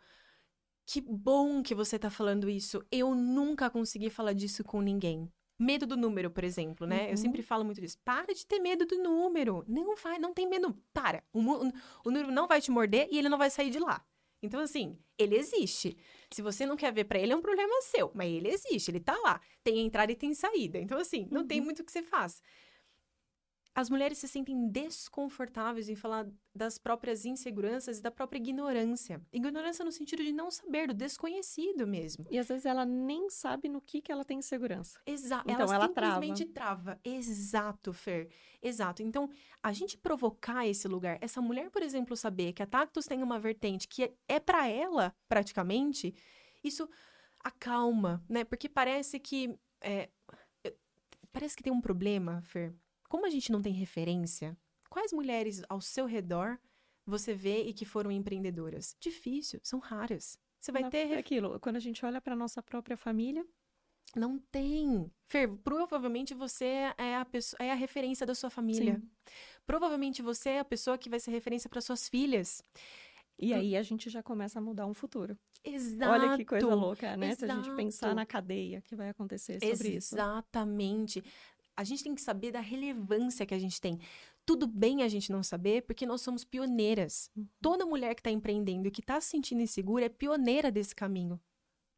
[0.85, 2.83] que bom que você tá falando isso.
[2.91, 5.31] Eu nunca consegui falar disso com ninguém.
[5.59, 7.05] Medo do número, por exemplo, né?
[7.05, 7.17] Eu Uhum.
[7.17, 7.97] sempre falo muito disso.
[8.03, 9.63] Para de ter medo do número.
[9.67, 10.75] Não vai, não tem medo.
[10.91, 11.23] Para.
[11.31, 11.71] O, mu-
[12.03, 14.03] o número não vai te morder e ele não vai sair de lá.
[14.41, 15.95] Então, assim, ele existe.
[16.31, 18.11] Se você não quer ver pra ele, é um problema seu.
[18.15, 19.39] Mas ele existe, ele tá lá.
[19.63, 20.79] Tem entrada e tem saída.
[20.79, 21.65] Então, assim, não tem Uhum.
[21.65, 22.41] muito o que você faz.
[23.73, 29.21] As mulheres se sentem desconfortáveis em falar das próprias inseguranças e da própria ignorância.
[29.31, 32.25] Ignorância no sentido de não saber, do desconhecido mesmo.
[32.29, 34.99] E às vezes ela nem sabe no que, que ela tem segurança.
[35.05, 35.49] Exato.
[35.49, 36.21] Então, ela, ela trava.
[36.21, 36.99] simplesmente trava.
[37.01, 38.29] Exato, Fer.
[38.61, 39.01] Exato.
[39.01, 39.29] Então,
[39.63, 43.39] a gente provocar esse lugar, essa mulher, por exemplo, saber que a Tactus tem uma
[43.39, 46.13] vertente que é, é para ela, praticamente,
[46.61, 46.89] isso
[47.39, 48.43] acalma, né?
[48.43, 49.57] Porque parece que.
[49.79, 50.09] é,
[51.31, 52.75] parece que tem um problema, Fer.
[53.11, 54.57] Como a gente não tem referência,
[54.89, 56.57] quais mulheres ao seu redor
[57.05, 58.95] você vê e que foram empreendedoras?
[59.01, 60.39] Difícil, são raras.
[60.61, 63.45] Você vai Na- ter é aquilo, quando a gente olha para nossa própria família,
[64.15, 65.11] não tem.
[65.29, 68.95] Fer, provavelmente você é a, pessoa, é a referência da sua família.
[68.95, 69.09] Sim.
[69.65, 72.63] Provavelmente você é a pessoa que vai ser referência para suas filhas.
[73.37, 75.37] e aí a gente já começa a mudar um futuro.
[75.63, 76.11] Exato.
[76.11, 77.35] Olha que coisa louca, né?
[77.35, 77.75] Se a gente exato.
[77.75, 80.15] pensar na cadeia que vai acontecer sobre isso.
[80.15, 81.23] Exatamente.
[81.75, 83.99] A gente tem que saber da relevância que a gente tem.
[84.45, 87.29] Tudo bem a gente não saber, porque nós somos pioneiras.
[87.35, 87.47] Uhum.
[87.61, 91.39] Toda mulher que está empreendendo e que está se sentindo insegura é pioneira desse caminho.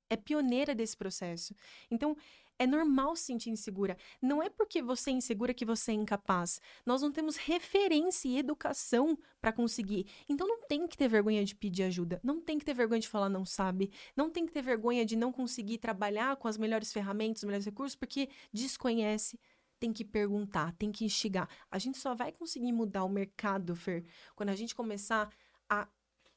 [0.10, 1.56] É pioneira desse processo.
[1.90, 2.16] Então,
[2.60, 3.98] é normal se sentir insegura.
[4.22, 6.62] Não é porque você é insegura que você é incapaz.
[6.86, 10.06] Nós não temos referência e educação para conseguir.
[10.30, 12.20] Então, não tem que ter vergonha de pedir ajuda.
[12.24, 13.92] Não tem que ter vergonha de falar não sabe.
[14.16, 17.66] Não tem que ter vergonha de não conseguir trabalhar com as melhores ferramentas, os melhores
[17.66, 19.40] recursos, porque desconhece.
[19.84, 21.50] Tem que perguntar, tem que instigar.
[21.70, 25.30] A gente só vai conseguir mudar o mercado, Fer, quando a gente começar
[25.70, 25.90] a,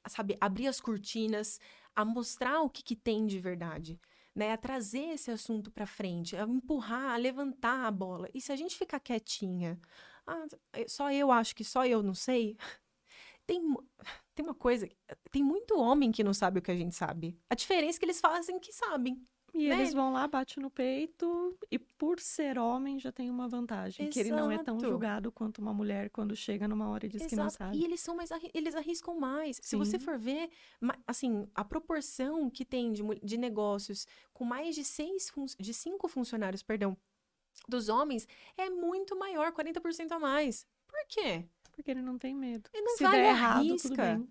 [0.02, 1.60] a, sabe, abrir as cortinas,
[1.94, 4.00] a mostrar o que, que tem de verdade,
[4.34, 4.50] né?
[4.50, 8.28] A trazer esse assunto para frente, a empurrar, a levantar a bola.
[8.34, 9.80] E se a gente ficar quietinha,
[10.26, 10.46] ah,
[10.88, 12.56] só eu acho que só eu não sei,
[13.46, 13.62] tem,
[14.34, 14.88] tem uma coisa,
[15.30, 17.38] tem muito homem que não sabe o que a gente sabe.
[17.48, 19.24] A diferença é que eles fazem que sabem.
[19.54, 19.74] E né?
[19.76, 24.10] eles vão lá, bate no peito, e por ser homem já tem uma vantagem.
[24.10, 24.90] Que ele não é tão Exato.
[24.90, 27.64] julgado quanto uma mulher quando chega numa hora e diz que não Exato.
[27.64, 27.78] sabe.
[27.78, 29.58] E eles são mais eles arriscam mais.
[29.62, 30.04] Se você Sim.
[30.04, 30.50] for ver,
[31.06, 36.62] assim, a proporção que tem de, de negócios com mais de seis de cinco funcionários,
[36.62, 36.96] perdão,
[37.66, 40.66] dos homens é muito maior, 40% a mais.
[40.86, 41.46] Por quê?
[41.72, 42.68] Porque ele não tem medo.
[42.72, 44.28] Ele não Se vai, der ele errado, arrisca.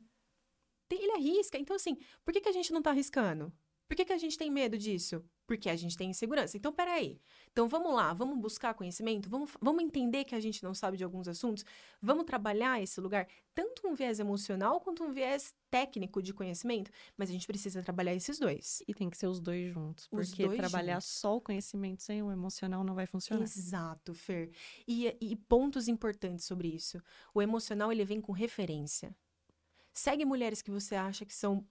[0.92, 1.58] ele arrisca.
[1.58, 3.52] Então, assim, por que, que a gente não tá arriscando?
[3.88, 5.24] Por que, que a gente tem medo disso?
[5.48, 6.58] Porque a gente tem insegurança.
[6.58, 7.22] Então, peraí.
[7.52, 11.04] Então, vamos lá, vamos buscar conhecimento, vamos, vamos entender que a gente não sabe de
[11.04, 11.64] alguns assuntos,
[12.02, 17.30] vamos trabalhar esse lugar, tanto um viés emocional quanto um viés técnico de conhecimento, mas
[17.30, 18.82] a gente precisa trabalhar esses dois.
[18.88, 21.10] E tem que ser os dois juntos, Os porque dois trabalhar juntos.
[21.10, 23.44] só o conhecimento sem o emocional não vai funcionar.
[23.44, 24.50] Exato, Fer.
[24.88, 27.00] E, e pontos importantes sobre isso.
[27.36, 29.16] O emocional, ele vem com referência.
[29.94, 31.66] Segue mulheres que você acha que são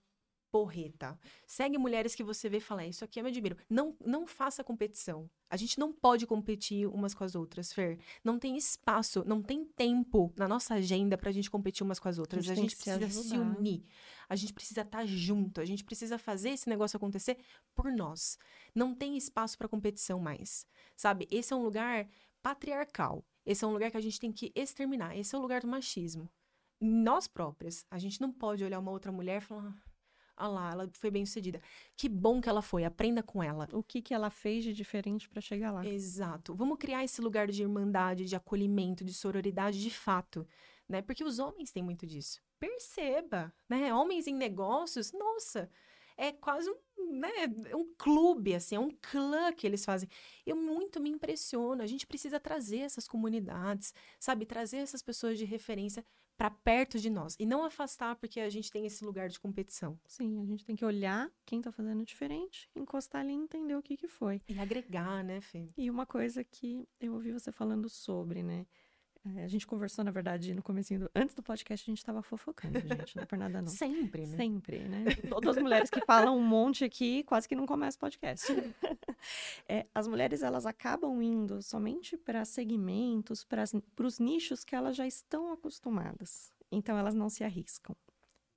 [0.54, 1.18] porreta.
[1.48, 3.56] Segue mulheres que você vê e fala, "É, isso aqui eu me admiro.
[3.68, 5.28] Não, não faça competição.
[5.50, 7.98] A gente não pode competir umas com as outras, Fer.
[8.22, 12.20] Não tem espaço, não tem tempo na nossa agenda pra gente competir umas com as
[12.20, 12.44] outras.
[12.44, 13.58] gente A gente que se precisa se ajudar.
[13.58, 13.84] unir.
[14.28, 15.60] A gente precisa estar junto.
[15.60, 17.36] A gente precisa fazer esse negócio acontecer
[17.74, 18.38] por nós.
[18.72, 20.68] Não tem espaço pra competição mais.
[20.96, 21.26] Sabe?
[21.32, 22.08] Esse é um lugar
[22.40, 23.24] patriarcal.
[23.44, 25.16] Esse é um lugar que a gente tem que exterminar.
[25.18, 26.30] Esse é o lugar do machismo.
[26.80, 27.84] Nós próprias.
[27.90, 29.74] A gente não pode olhar uma outra mulher e falar.
[30.36, 31.60] Ah lá, ela foi bem sucedida.
[31.96, 33.68] Que bom que ela foi, aprenda com ela.
[33.72, 35.86] O que, que ela fez de diferente para chegar lá?
[35.86, 36.54] Exato.
[36.54, 40.46] Vamos criar esse lugar de irmandade, de acolhimento, de sororidade de fato,
[40.88, 41.02] né?
[41.02, 42.42] Porque os homens têm muito disso.
[42.58, 43.94] Perceba, né?
[43.94, 45.70] Homens em negócios, nossa,
[46.16, 47.28] é quase um, né,
[47.74, 50.08] um clube, assim, é um clã que eles fazem.
[50.46, 51.82] Eu muito me impressiono.
[51.82, 54.46] A gente precisa trazer essas comunidades, sabe?
[54.46, 56.04] Trazer essas pessoas de referência
[56.36, 59.98] para perto de nós e não afastar porque a gente tem esse lugar de competição
[60.06, 63.82] Sim, a gente tem que olhar quem tá fazendo diferente, encostar ali e entender o
[63.82, 64.40] que, que foi.
[64.48, 65.68] e agregar, né, Fê?
[65.76, 68.66] E uma coisa que eu ouvi você falando sobre, né?
[69.36, 71.10] É, a gente conversou, na verdade, no comecinho do...
[71.14, 73.16] Antes do podcast, a gente tava fofocando, gente.
[73.16, 73.68] Não é por nada, não.
[73.72, 74.36] Sempre, né?
[74.36, 75.04] Sempre, né?
[75.30, 78.46] Todas as mulheres que falam um monte aqui, quase que não começa o podcast.
[79.66, 83.64] É, as mulheres, elas acabam indo somente para segmentos, para
[84.06, 86.52] os nichos que elas já estão acostumadas.
[86.70, 87.96] Então, elas não se arriscam.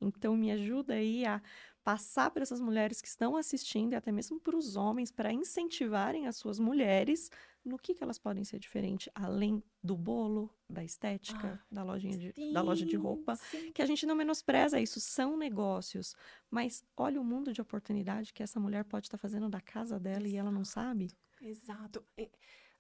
[0.02, 1.42] Então, me ajuda aí a
[1.88, 6.28] passar para essas mulheres que estão assistindo e até mesmo para os homens, para incentivarem
[6.28, 7.32] as suas mulheres
[7.64, 12.52] no que, que elas podem ser diferentes, além do bolo, da estética, da, lojinha de,
[12.52, 13.72] da loja de Sim, roupa sim.
[13.72, 16.14] que a gente não menospreza isso, são negócios.
[16.52, 20.28] Mas olha o mundo de oportunidade que essa mulher pode estar fazendo da casa dela
[20.28, 21.10] e ela não sabe.
[21.40, 22.04] Exato.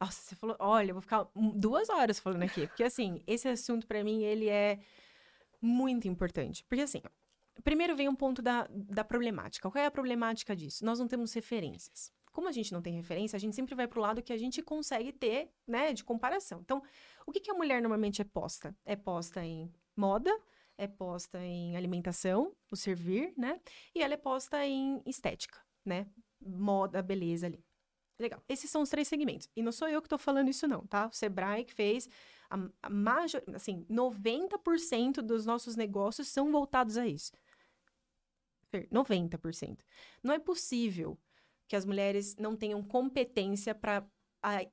[0.02, 3.88] Nossa, você falou, olha, eu vou ficar duas horas falando aqui, porque assim, esse assunto
[3.88, 4.82] pra mim, ele é
[5.62, 6.66] muito importante.
[6.66, 7.02] Porque assim,
[7.64, 9.70] primeiro vem um ponto da, da problemática.
[9.70, 10.86] Qual é a problemática disso?
[10.86, 12.12] Nós não temos referências.
[12.32, 14.62] Como a gente não tem referência, a gente sempre vai pro lado que a gente
[14.62, 16.60] consegue ter, né, de comparação.
[16.62, 16.84] Então,
[17.26, 18.76] o que, que a mulher normalmente é posta?
[18.86, 20.32] É posta em moda,
[20.78, 23.60] é posta em alimentação, o servir, né?
[23.96, 26.06] E ela é posta em estética, né?
[26.40, 27.66] Moda, beleza ali.
[28.20, 28.42] Legal.
[28.50, 29.50] Esses são os três segmentos.
[29.56, 31.08] E não sou eu que tô falando isso, não, tá?
[31.08, 32.10] O Sebrae que fez.
[32.50, 37.32] A, a major, assim, 90% dos nossos negócios são voltados a isso.
[38.72, 39.80] Fer, 90%.
[40.24, 41.18] Não é possível
[41.68, 44.06] que as mulheres não tenham competência para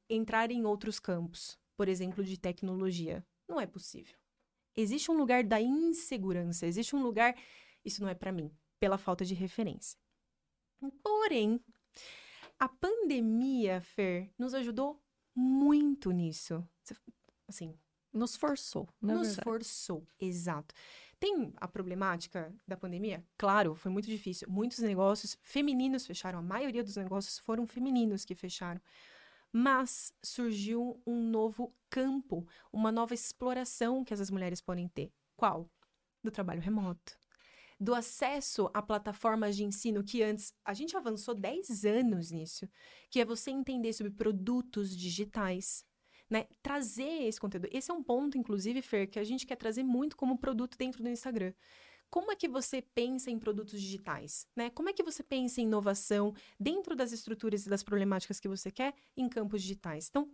[0.09, 3.25] entrar em outros campos, por exemplo, de tecnologia.
[3.49, 4.17] Não é possível.
[4.77, 7.37] Existe um lugar da insegurança, existe um lugar.
[7.85, 9.99] Isso não é para mim, pela falta de referência.
[11.03, 11.61] Porém,
[12.59, 15.01] a pandemia, Fer, nos ajudou
[15.35, 16.67] muito nisso.
[17.49, 17.75] Assim,
[18.13, 19.45] Nos forçou, na nos verdade.
[19.45, 20.75] forçou, exato.
[21.25, 23.25] Tem a problemática da pandemia?
[23.39, 24.47] Claro, foi muito difícil.
[24.47, 28.79] Muitos negócios femininos fecharam, a maioria dos negócios foram femininos que fecharam.
[29.51, 35.15] Mas surgiu um novo campo, uma nova exploração que essas mulheres podem ter.
[35.35, 35.67] Qual?
[36.23, 37.19] Do trabalho remoto.
[37.81, 42.69] Do acesso a plataformas de ensino que antes a gente avançou 10 anos nisso,
[43.09, 45.87] que é você entender sobre produtos digitais,
[46.35, 46.49] né?
[46.61, 47.69] Trazer esse conteúdo.
[47.71, 51.01] Esse é um ponto, inclusive, Fer, que a gente quer trazer muito como produto dentro
[51.01, 51.53] do Instagram.
[52.11, 54.69] Como é que você pensa em produtos digitais, né?
[54.71, 58.69] Como é que você pensa em inovação dentro das estruturas e das problemáticas que você
[58.69, 60.09] quer em campos digitais?
[60.09, 60.29] Então,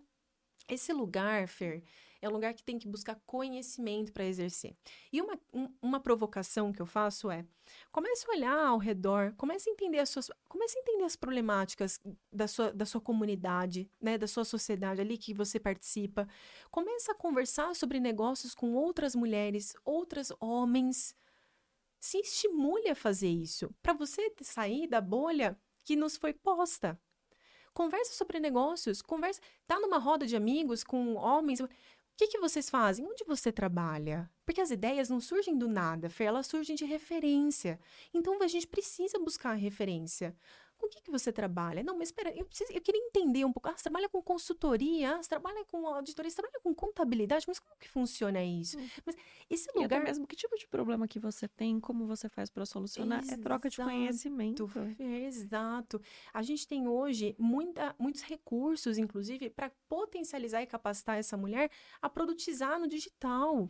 [0.66, 1.82] esse lugar, Fer,
[2.22, 4.76] é um lugar que tem que buscar conhecimento para exercer.
[5.12, 7.44] E uma, um- uma provocação que eu faço é:
[7.92, 12.00] comece a olhar ao redor, comece a entender as suas, comece a entender as problemáticas
[12.32, 16.28] da sua, da sua comunidade, né, da sua sociedade ali que você participa.
[16.70, 21.14] Comece a conversar sobre negócios com outras mulheres, outros homens.
[21.98, 26.98] Se estimule a fazer isso, para você sair da bolha que nos foi posta.
[27.74, 31.60] Conversa sobre negócios, conversa, tá numa roda de amigos com homens,
[32.20, 33.06] que, que vocês fazem?
[33.06, 34.30] Onde você trabalha?
[34.44, 37.80] Porque as ideias não surgem do nada, Fer, elas surgem de referência.
[38.12, 40.36] Então a gente precisa buscar referência.
[40.80, 41.82] Com o que, que você trabalha?
[41.82, 43.68] Não, mas espera, eu, preciso, eu queria entender um pouco.
[43.68, 47.58] Ah, você trabalha com consultoria, ah, você trabalha com auditoria, você trabalha com contabilidade, mas
[47.58, 48.78] como que funciona isso?
[48.78, 48.88] Uhum.
[49.04, 49.16] Mas
[49.48, 50.04] esse E até lugar...
[50.04, 53.68] mesmo que tipo de problema que você tem, como você faz para solucionar, é troca
[53.68, 53.90] de Exato.
[53.90, 54.70] conhecimento.
[54.98, 56.00] Exato.
[56.32, 62.08] A gente tem hoje muita, muitos recursos, inclusive, para potencializar e capacitar essa mulher a
[62.08, 63.68] produtizar no digital.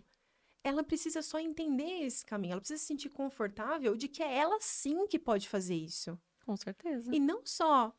[0.62, 4.58] Ela precisa só entender esse caminho, ela precisa se sentir confortável de que é ela
[4.60, 6.18] sim que pode fazer isso.
[6.44, 7.14] Com certeza.
[7.14, 7.94] E não só,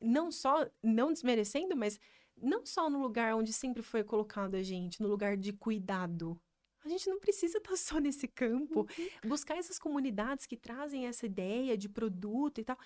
[0.00, 1.98] não só, não desmerecendo, mas
[2.36, 6.40] não só no lugar onde sempre foi colocado a gente, no lugar de cuidado.
[6.84, 8.86] A gente não precisa estar só nesse campo.
[9.24, 12.76] Buscar essas comunidades que trazem essa ideia de produto e tal.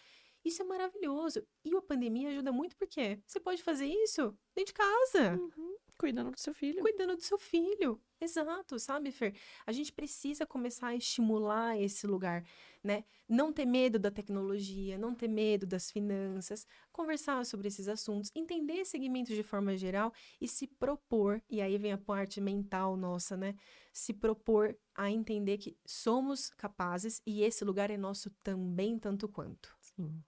[0.47, 1.45] Isso é maravilhoso.
[1.65, 5.77] E a pandemia ajuda muito porque você pode fazer isso dentro de casa Uhum.
[5.99, 6.81] Cuidando do seu filho.
[6.83, 8.01] cuidando do seu filho.
[8.21, 9.35] Exato, sabe, Fer?
[9.67, 12.45] A gente precisa começar a estimular esse lugar,
[12.85, 13.05] né?
[13.29, 18.85] Não ter medo da tecnologia, não ter medo das finanças, conversar sobre esses assuntos, entender
[18.85, 23.57] segmentos de forma geral e se propor, e aí vem a parte mental nossa, né?
[23.93, 29.75] Se propor a entender que somos capazes e esse lugar é nosso também, tanto quanto.
[29.81, 30.23] Sim.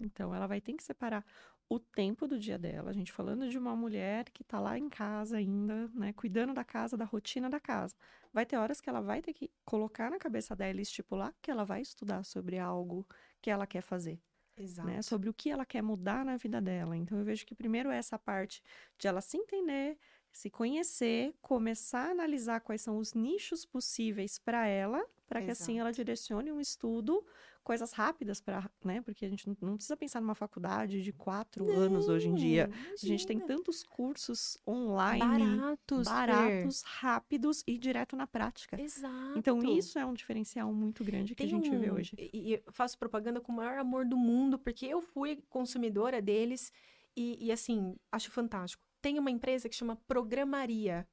[0.00, 1.24] Então, ela vai ter que separar
[1.68, 2.90] o tempo do dia dela.
[2.90, 6.64] A gente falando de uma mulher que tá lá em casa ainda, né, cuidando da
[6.64, 7.94] casa, da rotina da casa.
[8.32, 11.50] Vai ter horas que ela vai ter que colocar na cabeça dela e estipular que
[11.50, 13.06] ela vai estudar sobre algo
[13.42, 14.18] que ela quer fazer,
[14.56, 14.88] Exato.
[14.88, 16.96] né, sobre o que ela quer mudar na vida dela.
[16.96, 18.62] Então, eu vejo que primeiro é essa parte
[18.98, 19.98] de ela se entender,
[20.32, 25.78] se conhecer, começar a analisar quais são os nichos possíveis para ela, para que assim
[25.78, 27.24] ela direcione um estudo,
[27.62, 29.02] coisas rápidas para, né?
[29.02, 32.66] Porque a gente não- não precisa pensar numa faculdade de quatro anos hoje em dia.
[32.66, 33.56] Não, A gente tem imagina.
[33.58, 35.20] tantos cursos online,
[35.56, 36.14] baratos, Fer.
[36.14, 38.80] baratos, rápidos e direto na prática.
[38.80, 39.38] Exato.
[39.38, 42.14] Então, isso é um diferencial muito grande que a gente vê um- hoje.
[42.18, 46.22] E, e eu faço propaganda com o maior amor do mundo, porque eu fui consumidora
[46.22, 46.72] deles
[47.14, 48.82] e, e, assim, acho fantástico.
[49.02, 51.06] Tem uma empresa que chama Programaria.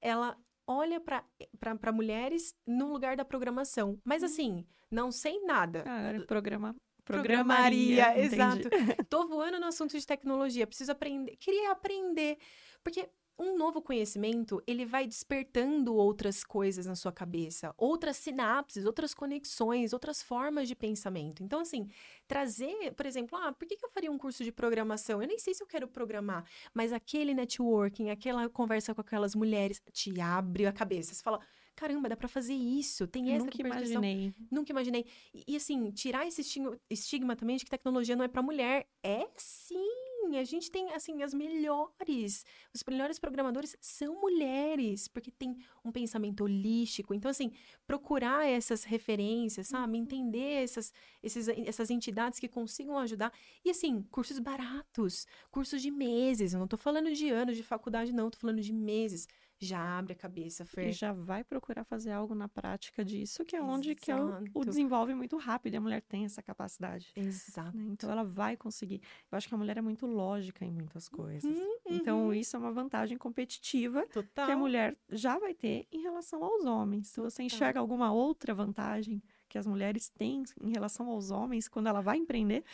[0.00, 3.92] Ela olha para mulheres no lugar da programação.
[3.92, 4.00] Hum.
[4.04, 5.84] Mas, assim, não sei nada.
[5.86, 8.68] Ah, programa, Programaria, programaria, exato.
[9.08, 11.36] Tô voando no assunto de tecnologia, preciso aprender.
[11.36, 12.38] Queria aprender.
[12.84, 13.08] Porque
[13.40, 19.94] um novo conhecimento, ele vai despertando outras coisas na sua cabeça, outras sinapses, outras conexões,
[19.94, 21.42] outras formas de pensamento.
[21.42, 21.88] Então, assim,
[22.28, 25.22] trazer, por exemplo, ah, por que, que eu faria um curso de programação?
[25.22, 29.80] Eu nem sei se eu quero programar, mas aquele networking, aquela conversa com aquelas mulheres,
[29.90, 31.14] te abre a cabeça.
[31.14, 31.40] Você fala,
[31.74, 34.02] caramba, dá pra fazer isso, tem essa Nunca percepção.
[34.02, 34.34] imaginei.
[34.50, 35.06] Nunca imaginei.
[35.32, 38.86] E, e, assim, tirar esse estigma, estigma também de que tecnologia não é para mulher.
[39.02, 40.09] É sim!
[40.38, 42.44] A gente tem, assim, as melhores.
[42.74, 47.12] Os melhores programadores são mulheres, porque tem um pensamento holístico.
[47.14, 47.52] Então, assim,
[47.86, 49.98] procurar essas referências, sabe?
[49.98, 53.32] Entender essas, esses, essas entidades que consigam ajudar.
[53.64, 56.52] E, assim, cursos baratos, cursos de meses.
[56.52, 58.30] Eu não tô falando de anos de faculdade, não.
[58.30, 59.26] Tô falando de meses.
[59.62, 60.88] Já abre a cabeça, Fer.
[60.88, 64.28] E já vai procurar fazer algo na prática disso, que é onde que é o,
[64.38, 64.64] Exato.
[64.64, 65.74] desenvolve muito rápido.
[65.74, 67.12] E a mulher tem essa capacidade.
[67.14, 67.76] Exato.
[67.76, 67.84] né?
[67.90, 69.02] Então ela vai conseguir.
[69.30, 71.44] Eu acho que a mulher é muito lógica em muitas coisas.
[71.44, 72.32] Uhum, Então uhum.
[72.32, 74.46] isso é uma vantagem competitiva Total.
[74.46, 77.08] que a mulher já vai ter em relação aos homens.
[77.08, 81.88] Se você enxerga alguma outra vantagem que as mulheres têm em relação aos homens quando
[81.88, 82.64] ela vai empreender,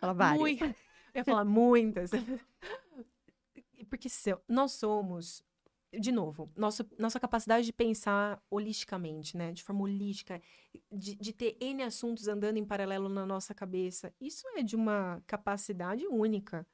[0.00, 0.38] ela vai.
[0.38, 0.74] Mui- Eu
[1.16, 2.10] ia falar muitas.
[3.88, 5.42] Porque se- nós somos,
[5.92, 9.52] de novo, nossa, nossa capacidade de pensar holisticamente, né?
[9.52, 10.40] De forma holística,
[10.92, 15.22] de, de ter N assuntos andando em paralelo na nossa cabeça, isso é de uma
[15.26, 16.66] capacidade única.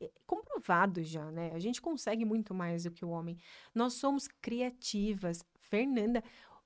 [0.00, 1.52] É comprovado já, né?
[1.54, 3.38] A gente consegue muito mais do que o homem.
[3.74, 5.44] Nós somos criativas.
[5.58, 6.22] Fernanda,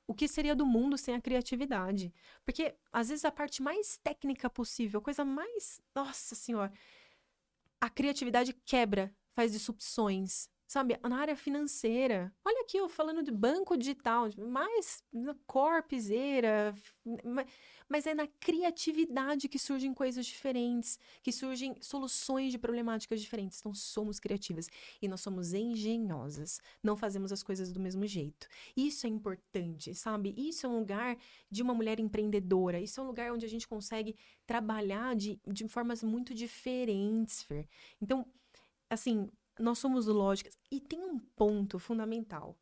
[0.07, 2.13] o que seria do mundo sem a criatividade?
[2.45, 5.81] Porque, às vezes, a parte mais técnica possível, a coisa mais.
[5.95, 6.73] Nossa Senhora!
[7.81, 10.49] A criatividade quebra, faz disrupções.
[10.71, 12.33] Sabe, na área financeira.
[12.45, 15.03] Olha aqui, eu falando de banco digital, mais
[15.45, 16.73] corpizeira,
[17.89, 23.59] mas é na criatividade que surgem coisas diferentes, que surgem soluções de problemáticas diferentes.
[23.59, 24.69] Então, somos criativas
[25.03, 26.61] e nós somos engenhosas.
[26.85, 28.47] Não fazemos as coisas do mesmo jeito.
[28.77, 30.33] Isso é importante, sabe?
[30.39, 31.19] Isso é um lugar
[31.51, 32.79] de uma mulher empreendedora.
[32.79, 34.15] Isso é um lugar onde a gente consegue
[34.47, 37.67] trabalhar de, de formas muito diferentes, Fer.
[38.01, 38.25] Então,
[38.89, 39.29] assim,
[39.61, 40.59] nós somos lógicas.
[40.71, 42.59] E tem um ponto fundamental.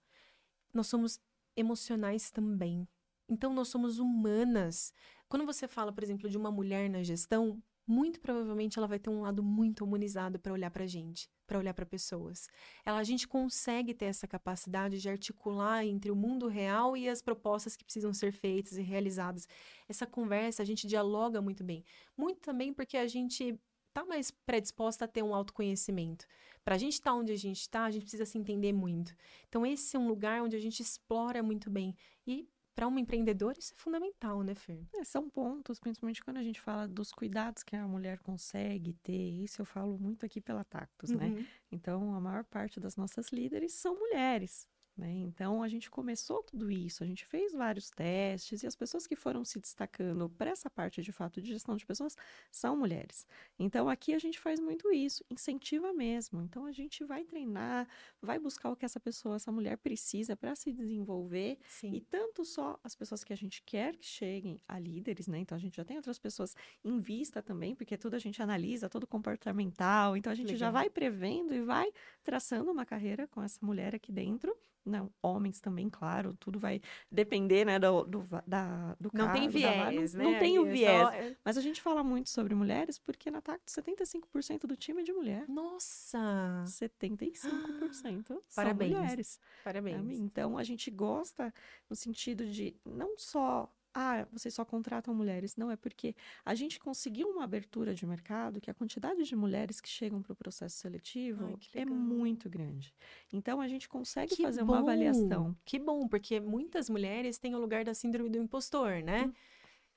[0.72, 1.20] Nós somos
[1.56, 2.86] emocionais também.
[3.28, 4.92] Então, nós somos humanas.
[5.28, 9.08] Quando você fala, por exemplo, de uma mulher na gestão, muito provavelmente ela vai ter
[9.08, 12.46] um lado muito humanizado para olhar para gente, para olhar para pessoas.
[12.84, 17.22] Ela, a gente consegue ter essa capacidade de articular entre o mundo real e as
[17.22, 19.48] propostas que precisam ser feitas e realizadas.
[19.88, 21.82] Essa conversa a gente dialoga muito bem,
[22.14, 23.58] muito também porque a gente
[23.98, 26.26] está mais predisposta a ter um autoconhecimento.
[26.64, 29.14] Para a gente estar tá onde a gente está, a gente precisa se entender muito.
[29.48, 31.96] Então, esse é um lugar onde a gente explora muito bem.
[32.26, 34.86] E para uma empreendedora isso é fundamental, né, Fer?
[34.94, 39.42] É, são pontos, principalmente quando a gente fala dos cuidados que a mulher consegue ter.
[39.42, 41.26] Isso eu falo muito aqui pela Tactus, né?
[41.26, 41.34] uhum.
[41.34, 41.46] né?
[41.72, 44.68] Então, a maior parte das nossas líderes são mulheres.
[44.98, 45.12] Né?
[45.12, 49.14] Então, a gente começou tudo isso, a gente fez vários testes e as pessoas que
[49.14, 52.16] foram se destacando para essa parte de fato de gestão de pessoas
[52.50, 53.24] são mulheres.
[53.56, 56.42] Então, aqui a gente faz muito isso, incentiva mesmo.
[56.42, 57.86] Então, a gente vai treinar,
[58.20, 61.60] vai buscar o que essa pessoa, essa mulher precisa para se desenvolver.
[61.68, 61.94] Sim.
[61.94, 65.38] E tanto só as pessoas que a gente quer que cheguem a líderes, né?
[65.38, 68.88] Então, a gente já tem outras pessoas em vista também, porque tudo a gente analisa,
[68.88, 70.16] todo comportamental.
[70.16, 70.58] Então, a gente Legal.
[70.58, 71.92] já vai prevendo e vai
[72.24, 74.58] traçando uma carreira com essa mulher aqui dentro
[74.88, 76.80] não, homens também, claro, tudo vai
[77.10, 80.32] depender, né, do, do, da, do Não tem viés, da, não, né?
[80.32, 81.02] Não tem o é viés.
[81.02, 81.12] Só...
[81.12, 85.04] É Mas a gente fala muito sobre mulheres porque na TACT 75% do time é
[85.04, 85.48] de mulher.
[85.48, 86.18] Nossa!
[86.66, 88.92] 75% Parabéns.
[88.92, 89.40] são mulheres.
[89.64, 90.18] Parabéns.
[90.18, 91.52] Então, a gente gosta
[91.88, 95.56] no sentido de não só ah, vocês só contratam mulheres.
[95.56, 96.14] Não, é porque
[96.44, 100.32] a gente conseguiu uma abertura de mercado que a quantidade de mulheres que chegam para
[100.32, 102.94] o processo seletivo Ai, é muito grande.
[103.32, 104.72] Então, a gente consegue que fazer bom.
[104.72, 105.56] uma avaliação.
[105.64, 109.24] Que bom, porque muitas mulheres têm o lugar da síndrome do impostor, né?
[109.26, 109.32] Hum.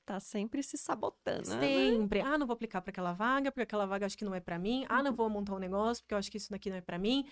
[0.04, 1.48] Tá sempre se sabotando.
[1.50, 1.60] Né?
[1.60, 2.22] Sempre.
[2.22, 2.28] Né?
[2.28, 4.58] Ah, não vou aplicar para aquela vaga, porque aquela vaga acho que não é para
[4.58, 4.84] mim.
[4.88, 5.16] Ah, não uhum.
[5.16, 7.24] vou montar um negócio, porque eu acho que isso daqui não é para mim.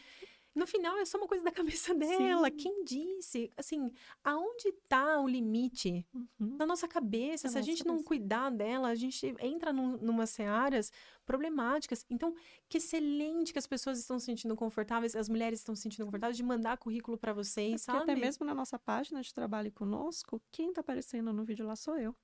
[0.55, 2.49] No final é só uma coisa da cabeça dela.
[2.49, 2.57] Sim.
[2.57, 3.51] Quem disse?
[3.57, 3.93] Assim,
[4.25, 6.05] aonde está o limite?
[6.13, 6.57] Uhum.
[6.57, 7.47] Na nossa cabeça.
[7.49, 10.91] Na Se a gente não cuidar dela, a gente entra num, numa searas
[11.25, 12.05] problemáticas.
[12.11, 12.35] Então,
[12.69, 16.37] que excelente que as pessoas estão se sentindo confortáveis, as mulheres estão se sentindo confortáveis
[16.37, 18.03] de mandar currículo para vocês, é sabe?
[18.03, 21.97] até mesmo na nossa página de trabalho conosco, quem está aparecendo no vídeo lá sou
[21.97, 22.17] eu.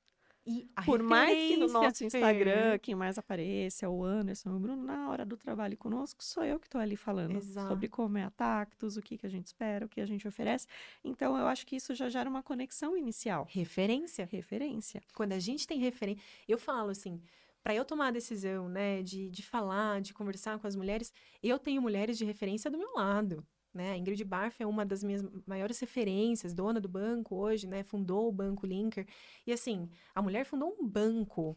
[0.47, 5.11] E Por mais que no nosso Instagram, quem mais apareça, o Anderson, o Bruno, na
[5.11, 7.67] hora do trabalho conosco, sou eu que estou ali falando Exato.
[7.67, 10.29] sobre como é a Tactus, o que, que a gente espera, o que a gente
[10.29, 10.69] oferece.
[11.03, 13.49] Então, eu acho que isso já gera uma conexão inicial.
[13.51, 14.29] Referência.
[14.31, 15.03] Referência.
[15.15, 16.23] Quando a gente tem referência.
[16.47, 17.21] Eu falo assim.
[17.61, 21.59] Para eu tomar a decisão, né, de, de falar, de conversar com as mulheres, eu
[21.59, 23.45] tenho mulheres de referência do meu lado.
[23.77, 23.93] Né?
[23.93, 27.83] A Ingrid Barf é uma das minhas maiores referências, dona do banco hoje, né?
[27.83, 29.07] Fundou o Banco Linker.
[29.47, 31.57] E assim, a mulher fundou um banco,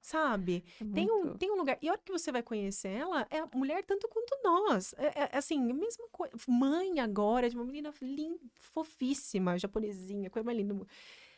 [0.00, 0.64] sabe?
[0.80, 1.78] É tem, um, tem um lugar.
[1.82, 4.94] E a hora que você vai conhecer ela, é mulher tanto quanto nós.
[4.96, 6.34] É, é assim, a mesma coisa.
[6.48, 10.74] Mãe agora, de uma menina linda, fofíssima, japonesinha, coisa mais linda.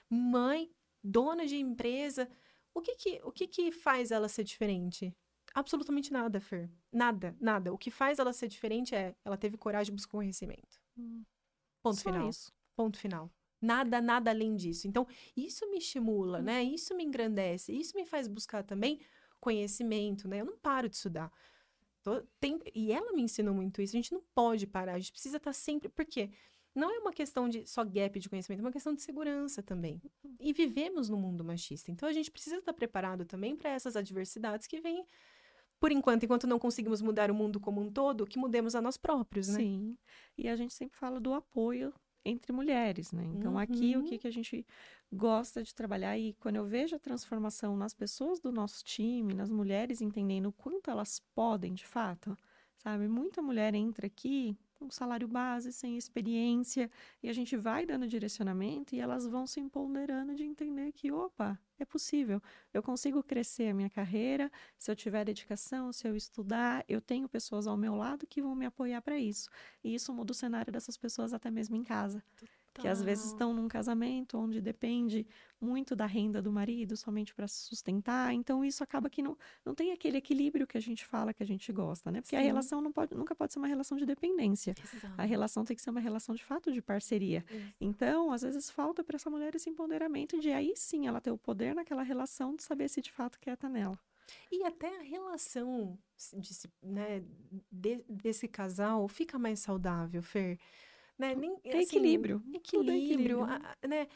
[0.08, 0.70] Mãe,
[1.02, 2.28] dona de empresa.
[2.72, 5.12] O que que, o que que faz ela ser diferente?
[5.54, 6.70] Absolutamente nada, Fer.
[6.92, 7.72] Nada, nada.
[7.72, 10.80] O que faz ela ser diferente é ela teve coragem de buscar conhecimento.
[10.96, 11.24] Hum.
[11.82, 12.28] Ponto Só final.
[12.28, 12.52] Isso.
[12.76, 13.30] Ponto final.
[13.60, 14.88] Nada, nada além disso.
[14.88, 16.42] Então, isso me estimula, hum.
[16.42, 16.62] né?
[16.62, 17.72] Isso me engrandece.
[17.72, 19.00] Isso me faz buscar também
[19.40, 20.40] conhecimento, né?
[20.40, 21.32] Eu não paro de estudar.
[22.02, 23.94] Tô, tem, e ela me ensinou muito isso.
[23.94, 24.94] A gente não pode parar.
[24.94, 25.88] A gente precisa estar sempre.
[25.88, 26.30] Por quê?
[26.74, 30.00] Não é uma questão de só gap de conhecimento, é uma questão de segurança também.
[30.24, 30.36] Uhum.
[30.40, 31.90] E vivemos no mundo machista.
[31.90, 35.04] Então, a gente precisa estar preparado também para essas adversidades que vêm
[35.82, 38.96] por enquanto, enquanto não conseguimos mudar o mundo como um todo, que mudemos a nós
[38.96, 39.58] próprios, né?
[39.58, 39.98] Sim.
[40.38, 41.92] E a gente sempre fala do apoio
[42.24, 43.24] entre mulheres, né?
[43.34, 43.58] Então, uhum.
[43.58, 44.64] aqui o que, que a gente
[45.12, 49.50] gosta de trabalhar e quando eu vejo a transformação nas pessoas do nosso time, nas
[49.50, 52.38] mulheres entendendo o quanto elas podem de fato,
[52.76, 53.08] sabe?
[53.08, 56.90] Muita mulher entra aqui com salário base, sem experiência,
[57.22, 61.58] e a gente vai dando direcionamento e elas vão se empoderando de entender que, opa,
[61.78, 66.84] é possível, eu consigo crescer a minha carreira se eu tiver dedicação, se eu estudar,
[66.88, 69.48] eu tenho pessoas ao meu lado que vão me apoiar para isso.
[69.82, 72.22] E isso muda o cenário dessas pessoas até mesmo em casa
[72.74, 75.26] que às vezes estão num casamento onde depende
[75.60, 78.32] muito da renda do marido somente para se sustentar.
[78.32, 81.46] Então isso acaba que não, não tem aquele equilíbrio que a gente fala que a
[81.46, 82.20] gente gosta, né?
[82.20, 82.42] Porque Sim.
[82.42, 84.74] a relação não pode, nunca pode ser uma relação de dependência.
[84.94, 85.14] Exato.
[85.16, 87.44] A relação tem que ser uma relação de fato de parceria.
[87.48, 87.74] Isso.
[87.80, 91.38] Então, às vezes falta para essa mulher esse empoderamento de aí sim ela ter o
[91.38, 93.98] poder naquela relação de saber se de fato quer estar nela.
[94.50, 95.98] E até a relação
[96.32, 97.22] de, né,
[97.70, 100.58] de, desse casal fica mais saudável, Fer.
[101.18, 101.34] Né?
[101.34, 102.42] Nem, assim, equilíbrio.
[102.54, 103.44] Equilíbrio, equilíbrio.
[103.44, 104.08] A, né?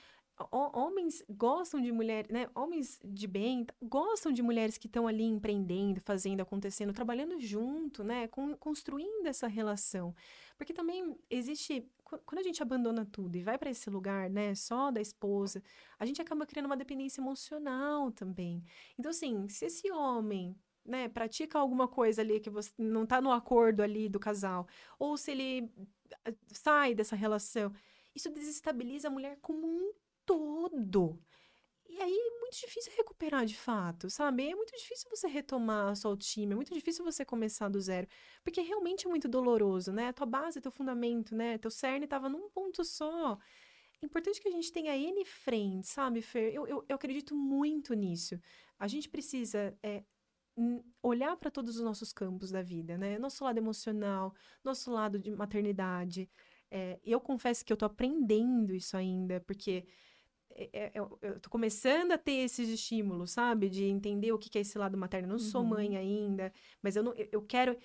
[0.50, 2.48] homens gostam de mulheres, né?
[2.54, 8.28] Homens de bem gostam de mulheres que estão ali empreendendo, fazendo, acontecendo, trabalhando junto, né?
[8.60, 10.14] Construindo essa relação.
[10.56, 11.88] Porque também existe.
[12.04, 14.54] Quando a gente abandona tudo e vai para esse lugar, né?
[14.54, 15.62] Só da esposa,
[15.98, 18.62] a gente acaba criando uma dependência emocional também.
[18.98, 23.32] Então, assim, se esse homem né, pratica alguma coisa ali que você não está no
[23.32, 24.68] acordo ali do casal,
[24.98, 25.70] ou se ele
[26.48, 27.72] sai dessa relação,
[28.14, 29.92] isso desestabiliza a mulher como um
[30.24, 31.18] todo.
[31.88, 34.50] E aí é muito difícil recuperar de fato, sabe?
[34.50, 38.08] É muito difícil você retomar a sua autoestima, é muito difícil você começar do zero,
[38.42, 40.08] porque realmente é muito doloroso, né?
[40.08, 41.58] A tua base, teu fundamento, né?
[41.58, 43.38] Teu cerne estava num ponto só.
[44.02, 46.52] É importante que a gente tenha N frentes, sabe, Fer?
[46.52, 48.38] Eu, eu, eu acredito muito nisso.
[48.78, 50.04] A gente precisa é,
[51.02, 53.18] olhar para todos os nossos campos da vida, né?
[53.18, 54.34] Nosso lado emocional,
[54.64, 56.28] nosso lado de maternidade.
[56.70, 59.86] É, eu confesso que eu tô aprendendo isso ainda, porque
[60.50, 63.68] é, é, eu, eu tô começando a ter esses estímulos, sabe?
[63.68, 65.26] De entender o que é esse lado materno.
[65.26, 65.50] Eu não uhum.
[65.50, 65.98] sou mãe uhum.
[65.98, 66.52] ainda,
[66.82, 67.76] mas eu, não, eu, eu quero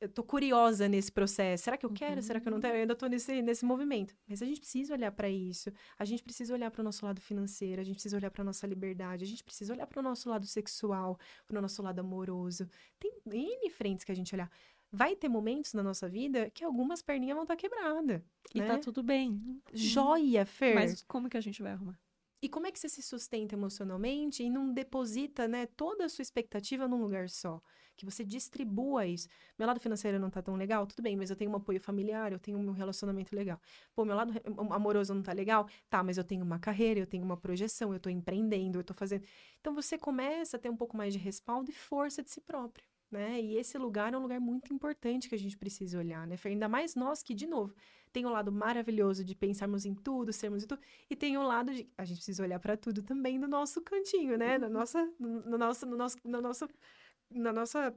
[0.00, 1.64] eu tô curiosa nesse processo.
[1.64, 2.16] Será que eu quero?
[2.16, 2.22] Uhum.
[2.22, 2.74] Será que eu não quero?
[2.74, 4.14] Eu ainda tô nesse, nesse movimento.
[4.26, 5.72] Mas a gente precisa olhar para isso.
[5.98, 8.66] A gente precisa olhar para o nosso lado financeiro, a gente precisa olhar para nossa
[8.66, 12.68] liberdade, a gente precisa olhar para o nosso lado sexual, para o nosso lado amoroso.
[12.98, 14.50] Tem N frentes que a gente olhar.
[14.90, 18.22] Vai ter momentos na nossa vida que algumas perninhas vão estar tá quebradas.
[18.54, 18.74] E tá né?
[18.74, 19.60] tá tudo bem.
[19.72, 20.74] Joia, Fer.
[20.74, 21.98] Mas como que a gente vai arrumar?
[22.44, 26.20] E como é que você se sustenta emocionalmente e não deposita, né, toda a sua
[26.20, 27.58] expectativa num lugar só?
[27.96, 29.28] Que você distribua isso.
[29.58, 30.86] Meu lado financeiro não tá tão legal?
[30.86, 33.58] Tudo bem, mas eu tenho um apoio familiar, eu tenho um relacionamento legal.
[33.94, 34.34] Pô, meu lado
[34.72, 35.66] amoroso não tá legal?
[35.88, 38.92] Tá, mas eu tenho uma carreira, eu tenho uma projeção, eu tô empreendendo, eu tô
[38.92, 39.24] fazendo.
[39.58, 42.84] Então você começa a ter um pouco mais de respaldo e força de si próprio.
[43.10, 43.40] Né?
[43.40, 46.36] E esse lugar é um lugar muito importante que a gente precisa olhar, né?
[46.44, 47.72] Ainda mais nós que, de novo,
[48.12, 51.40] tem o um lado maravilhoso de pensarmos em tudo, sermos em tudo, e tem o
[51.40, 54.58] um lado de a gente precisa olhar para tudo também no nosso cantinho, né?
[54.58, 56.68] Na nossa, no, no, nosso, no nosso, no nosso,
[57.30, 57.94] na nossa,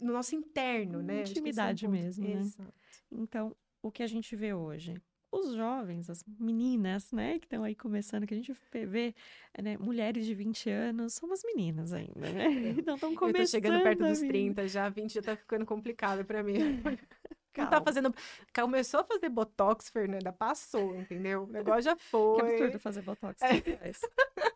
[0.00, 1.20] no nosso interno, né?
[1.20, 2.40] Intimidade é um mesmo, né?
[2.40, 2.74] Exato.
[3.10, 5.00] Então, o que a gente vê hoje?
[5.32, 9.14] Os jovens, as meninas, né, que estão aí começando, que a gente vê,
[9.62, 12.48] né, mulheres de 20 anos, são umas meninas ainda, né?
[12.78, 13.36] Então estão começando.
[13.36, 16.54] Eu tô chegando perto dos 30, já 20 já tá ficando complicado para mim.
[17.56, 18.14] Não tá fazendo.
[18.54, 21.44] Começou a fazer botox, Fernanda, passou, entendeu?
[21.44, 22.36] O negócio já foi.
[22.36, 23.42] Que absurdo fazer botox.
[23.42, 23.52] É.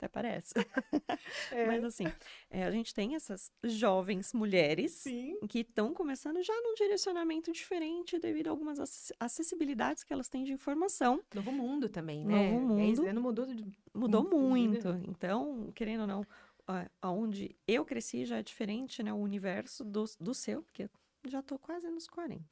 [0.00, 0.54] Até parece.
[1.52, 1.66] É.
[1.66, 2.04] Mas assim,
[2.48, 5.38] é, a gente tem essas jovens mulheres Sim.
[5.48, 8.78] que estão começando já num direcionamento diferente devido a algumas
[9.18, 11.20] acessibilidades que elas têm de informação.
[11.34, 12.52] Novo mundo também, né?
[12.52, 13.06] Novo mundo.
[13.06, 13.64] É, mudou, de...
[13.92, 14.88] mudou muito.
[15.08, 16.26] Então, querendo ou não,
[17.02, 19.12] aonde eu cresci já é diferente, né?
[19.12, 20.88] O universo do, do seu, porque
[21.26, 22.44] já tô quase nos 40.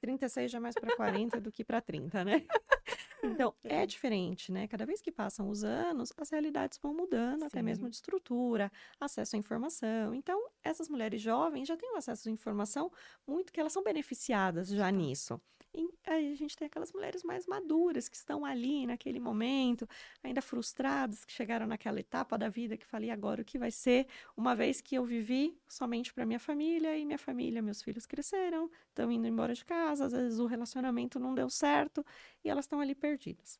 [0.00, 2.44] 36 já é mais para 40 do que para 30, né?
[3.32, 4.68] Então, é diferente, né?
[4.68, 7.46] Cada vez que passam os anos, as realidades vão mudando, Sim.
[7.46, 8.70] até mesmo de estrutura,
[9.00, 10.14] acesso à informação.
[10.14, 12.90] Então, essas mulheres jovens já têm um acesso à informação
[13.26, 15.40] muito que elas são beneficiadas já nisso.
[15.76, 19.88] E aí a gente tem aquelas mulheres mais maduras que estão ali naquele momento,
[20.22, 24.06] ainda frustradas, que chegaram naquela etapa da vida que falei agora o que vai ser,
[24.36, 28.70] uma vez que eu vivi somente para minha família e minha família, meus filhos cresceram,
[28.88, 32.06] estão indo embora de casa, às vezes o relacionamento não deu certo
[32.44, 33.58] e elas estão ali perdidas.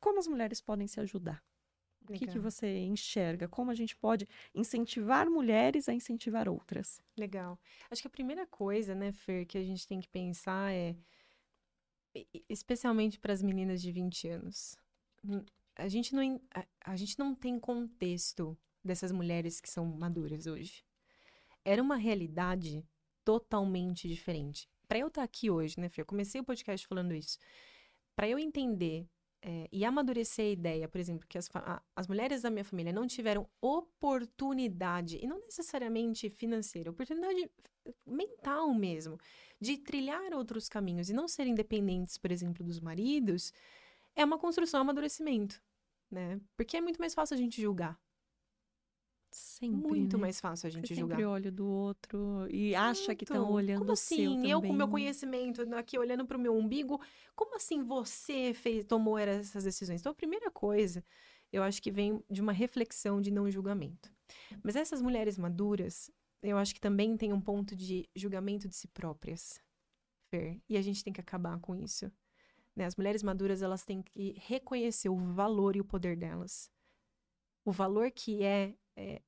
[0.00, 1.40] Como as mulheres podem se ajudar?
[2.08, 3.46] O que, que, você enxerga?
[3.46, 7.00] Como a gente pode incentivar mulheres a incentivar outras?
[7.16, 7.56] Legal.
[7.88, 10.96] Acho que a primeira coisa, né, Fer, que a gente tem que pensar é
[12.48, 14.76] especialmente para as meninas de 20 anos.
[15.76, 20.84] A gente, não, a, a gente não tem contexto dessas mulheres que são maduras hoje.
[21.64, 22.84] Era uma realidade
[23.24, 24.68] totalmente diferente.
[24.88, 26.02] Para eu estar tá aqui hoje, né, Fê?
[26.02, 27.38] Eu comecei o podcast falando isso.
[28.14, 29.08] Para eu entender
[29.42, 31.50] é, e amadurecer a ideia, por exemplo, que as,
[31.96, 37.50] as mulheres da minha família não tiveram oportunidade, e não necessariamente financeira, oportunidade
[38.06, 39.18] mental mesmo,
[39.60, 43.52] de trilhar outros caminhos e não serem dependentes, por exemplo, dos maridos,
[44.14, 45.60] é uma construção, um amadurecimento,
[46.10, 46.40] né?
[46.56, 47.98] Porque é muito mais fácil a gente julgar.
[49.32, 50.22] Sempre, muito né?
[50.22, 51.16] mais fácil a gente Você julgar.
[51.16, 54.48] Sempre olha do outro e acha que estão olhando como assim?
[54.48, 57.00] eu com meu conhecimento aqui olhando para o meu umbigo,
[57.34, 60.00] como assim você fez, tomou essas decisões?
[60.00, 61.04] Então a primeira coisa,
[61.52, 64.12] eu acho que vem de uma reflexão de não julgamento.
[64.62, 66.10] Mas essas mulheres maduras,
[66.42, 69.60] eu acho que também tem um ponto de julgamento de si próprias,
[70.30, 72.10] Fer, e a gente tem que acabar com isso.
[72.74, 72.84] Né?
[72.84, 76.70] As mulheres maduras elas têm que reconhecer o valor e o poder delas,
[77.64, 79.22] o valor que é, é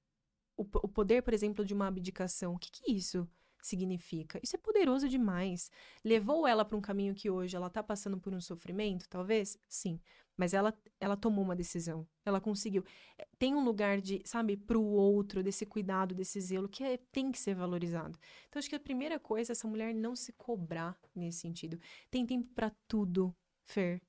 [0.56, 2.54] o, o, poder, por exemplo, de uma abdicação.
[2.54, 3.28] O que, que isso
[3.62, 4.38] significa?
[4.42, 5.70] Isso é poderoso demais.
[6.04, 9.58] Levou ela para um caminho que hoje ela está passando por um sofrimento, talvez?
[9.68, 10.00] Sim.
[10.36, 12.06] Mas ela, ela tomou uma decisão.
[12.24, 12.84] Ela conseguiu.
[13.18, 17.30] Eh, tem um lugar de, sabe, pro outro, desse cuidado, desse zelo, que é, tem
[17.30, 18.18] que ser valorizado.
[18.48, 21.78] Então, acho que a primeira coisa é essa mulher não se cobrar nesse sentido.
[22.10, 23.34] Tem tempo para tudo,
[23.64, 24.02] Fer.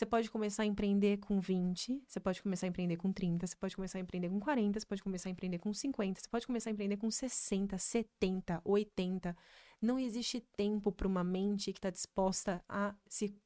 [0.00, 3.54] Você pode começar a empreender com 20, você pode começar a empreender com 30, você
[3.54, 6.46] pode começar a empreender com 40, você pode começar a empreender com 50, você pode
[6.46, 9.36] começar a empreender com 60, 70, 80.
[9.78, 13.36] Não existe tempo para uma mente que está disposta a se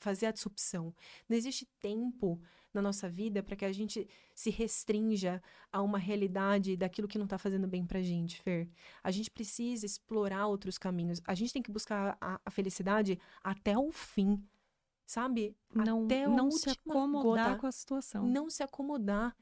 [0.00, 0.94] fazer a disrupção.
[1.28, 2.40] Não existe tempo
[2.72, 7.26] na nossa vida para que a gente se restrinja a uma realidade daquilo que não
[7.26, 8.66] está fazendo bem para a gente, Fer.
[9.04, 11.20] A gente precisa explorar outros caminhos.
[11.26, 14.42] A gente tem que buscar a, a felicidade até o fim,
[15.12, 15.54] sabe?
[15.74, 17.60] Não, até não se acomodar gota.
[17.60, 18.26] com a situação.
[18.26, 19.36] Não se acomodar.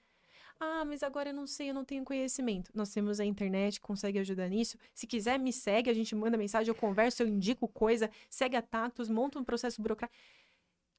[0.59, 2.71] Ah, mas agora eu não sei, eu não tenho conhecimento.
[2.75, 4.77] Nós temos a internet, consegue ajudar nisso.
[4.93, 8.63] Se quiser, me segue, a gente manda mensagem, eu converso, eu indico coisa, segue a
[8.63, 10.19] Tactus, monta um processo burocrático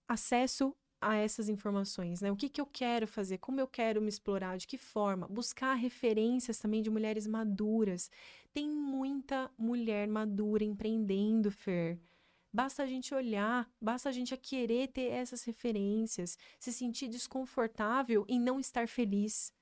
[0.07, 2.31] acesso a essas informações, né?
[2.31, 5.73] O que, que eu quero fazer, como eu quero me explorar, de que forma, buscar
[5.73, 8.09] referências também de mulheres maduras.
[8.53, 11.97] Tem muita mulher madura empreendendo, Fer.
[12.53, 18.39] Basta a gente olhar, basta a gente querer ter essas referências, se sentir desconfortável em
[18.39, 19.53] não estar feliz.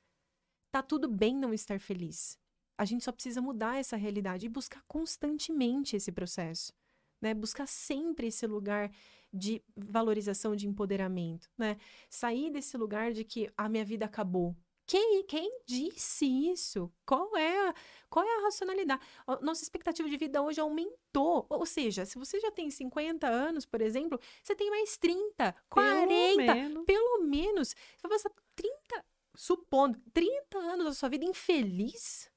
[0.71, 2.37] Tá tudo bem não estar feliz.
[2.77, 6.73] A gente só precisa mudar essa realidade e buscar constantemente esse processo,
[7.21, 7.33] né?
[7.33, 8.91] Buscar sempre esse lugar
[9.31, 11.77] de valorização, de empoderamento, né?
[12.09, 14.55] Sair desse lugar de que a minha vida acabou.
[14.89, 16.91] Quem, quem disse isso?
[17.05, 17.75] Qual é, a,
[18.09, 18.99] qual é a racionalidade?
[19.39, 21.45] Nossa expectativa de vida hoje aumentou.
[21.47, 26.07] Ou seja, se você já tem 50 anos, por exemplo, você tem mais 30, 40,
[26.07, 26.85] pelo menos.
[26.85, 32.27] Pelo menos você vai passar 30, supondo, 30 anos da sua vida infeliz,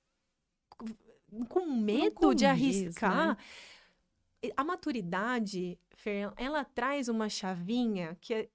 [1.48, 3.28] com medo de arriscar.
[3.28, 3.36] Né?
[4.56, 8.48] a maturidade, Fer, ela traz uma chavinha que é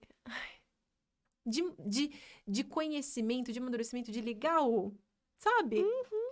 [1.48, 2.12] de, de,
[2.48, 4.94] de conhecimento, de amadurecimento, de ligar o.
[5.40, 5.82] Sabe?
[5.82, 6.27] Uhum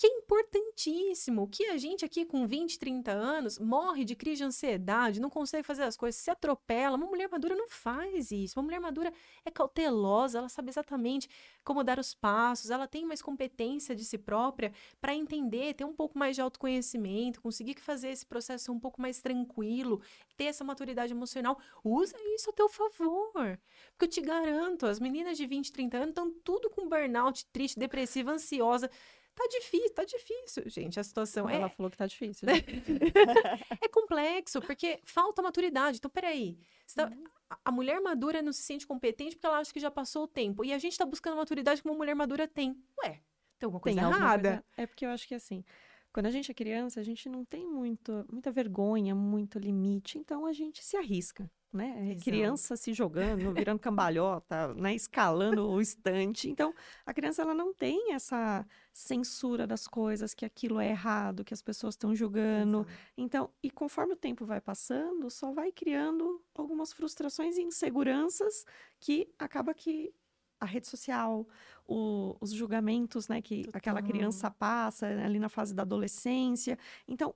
[0.00, 4.44] que é importantíssimo, que a gente aqui com 20, 30 anos morre de crise de
[4.44, 6.96] ansiedade, não consegue fazer as coisas, se atropela.
[6.96, 8.58] Uma mulher madura não faz isso.
[8.58, 9.12] Uma mulher madura
[9.44, 11.28] é cautelosa, ela sabe exatamente
[11.62, 14.72] como dar os passos, ela tem mais competência de si própria
[15.02, 19.20] para entender, ter um pouco mais de autoconhecimento, conseguir fazer esse processo um pouco mais
[19.20, 20.00] tranquilo,
[20.34, 21.60] ter essa maturidade emocional.
[21.84, 23.60] Usa isso a teu favor.
[23.90, 27.78] Porque eu te garanto, as meninas de 20, 30 anos estão tudo com burnout, triste,
[27.78, 28.90] depressiva, ansiosa
[29.34, 31.48] Tá difícil, tá difícil, gente, a situação.
[31.48, 31.68] Ela é...
[31.70, 32.46] falou que tá difícil.
[33.80, 35.98] é complexo, porque falta maturidade.
[35.98, 36.58] Então, peraí.
[36.94, 37.06] Tá...
[37.06, 37.24] Uhum.
[37.64, 40.64] A mulher madura não se sente competente porque ela acha que já passou o tempo.
[40.64, 42.80] E a gente tá buscando maturidade que uma mulher madura tem.
[43.02, 43.20] Ué,
[43.58, 44.48] tem alguma coisa tem errada.
[44.50, 44.64] Coisa...
[44.76, 45.64] É porque eu acho que assim.
[46.12, 50.44] Quando a gente é criança, a gente não tem muito, muita vergonha, muito limite, então
[50.44, 51.94] a gente se arrisca né?
[51.98, 52.24] É Exato.
[52.24, 54.94] Criança se jogando, virando cambalhota, né?
[54.94, 56.48] Escalando o estante.
[56.48, 56.74] Então,
[57.06, 61.62] a criança ela não tem essa censura das coisas, que aquilo é errado, que as
[61.62, 62.80] pessoas estão julgando.
[62.80, 63.12] Exato.
[63.16, 68.64] Então, e conforme o tempo vai passando, só vai criando algumas frustrações e inseguranças
[68.98, 70.12] que acaba que
[70.60, 71.48] a rede social,
[71.86, 73.78] o, os julgamentos, né, que Total.
[73.78, 76.78] aquela criança passa ali na fase da adolescência.
[77.08, 77.34] Então,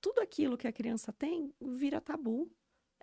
[0.00, 2.50] tudo aquilo que a criança tem vira tabu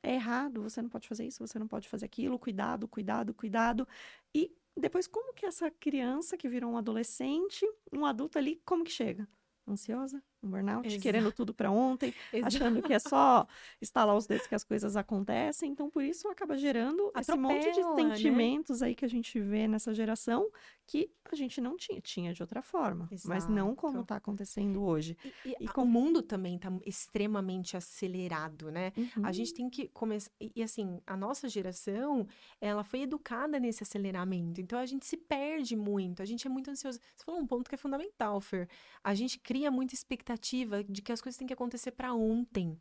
[0.04, 3.88] é errado, você não pode fazer isso, você não pode fazer aquilo, cuidado, cuidado, cuidado.
[4.34, 8.92] E depois, como que essa criança que virou um adolescente, um adulto ali, como que
[8.92, 9.28] chega?
[9.68, 10.24] Ansiosa?
[10.44, 11.02] Um burnout, Exato.
[11.02, 12.56] querendo tudo para ontem, Exato.
[12.56, 13.48] achando que é só
[13.82, 15.72] instalar os dedos que as coisas acontecem.
[15.72, 18.16] Então, por isso, acaba gerando Atropela, esse monte de né?
[18.16, 18.88] sentimentos né?
[18.88, 20.50] aí que a gente vê nessa geração
[20.88, 22.02] que a gente não tinha.
[22.02, 23.30] Tinha de outra forma, Exato.
[23.30, 25.16] mas não como está acontecendo hoje.
[25.46, 25.84] E, e, e com...
[25.84, 28.92] o mundo também está extremamente acelerado, né?
[28.98, 29.26] Uhum.
[29.26, 30.32] A gente tem que começar...
[30.40, 32.28] E, e, assim, a nossa geração,
[32.60, 34.60] ela foi educada nesse aceleramento.
[34.60, 36.22] Então, a gente se perde muito.
[36.22, 37.00] A gente é muito ansioso.
[37.16, 38.68] Você falou um ponto que é fundamental, Fer.
[39.04, 42.80] A gente cria muita expectativa expectativa de que as coisas têm que acontecer para ontem.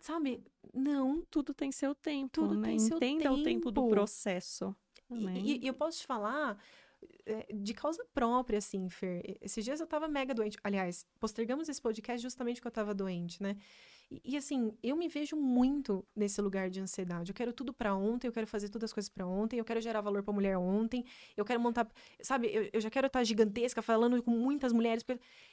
[0.00, 0.44] Sabe?
[0.72, 1.22] Não.
[1.30, 2.68] Tudo tem seu tempo, Tudo né?
[2.68, 3.34] Tem seu Entenda tempo.
[3.34, 4.74] o tempo do processo.
[5.10, 6.58] E, e, eu posso te falar
[7.26, 9.38] é, de causa própria, assim, Fer.
[9.40, 10.58] Esses dias eu tava mega doente.
[10.64, 13.56] Aliás, postergamos esse podcast justamente porque eu tava doente, né?
[14.24, 17.30] E, assim, eu me vejo muito nesse lugar de ansiedade.
[17.30, 19.80] Eu quero tudo para ontem, eu quero fazer todas as coisas para ontem, eu quero
[19.80, 21.04] gerar valor para mulher ontem,
[21.36, 21.88] eu quero montar,
[22.22, 25.04] sabe, eu, eu já quero estar gigantesca falando com muitas mulheres.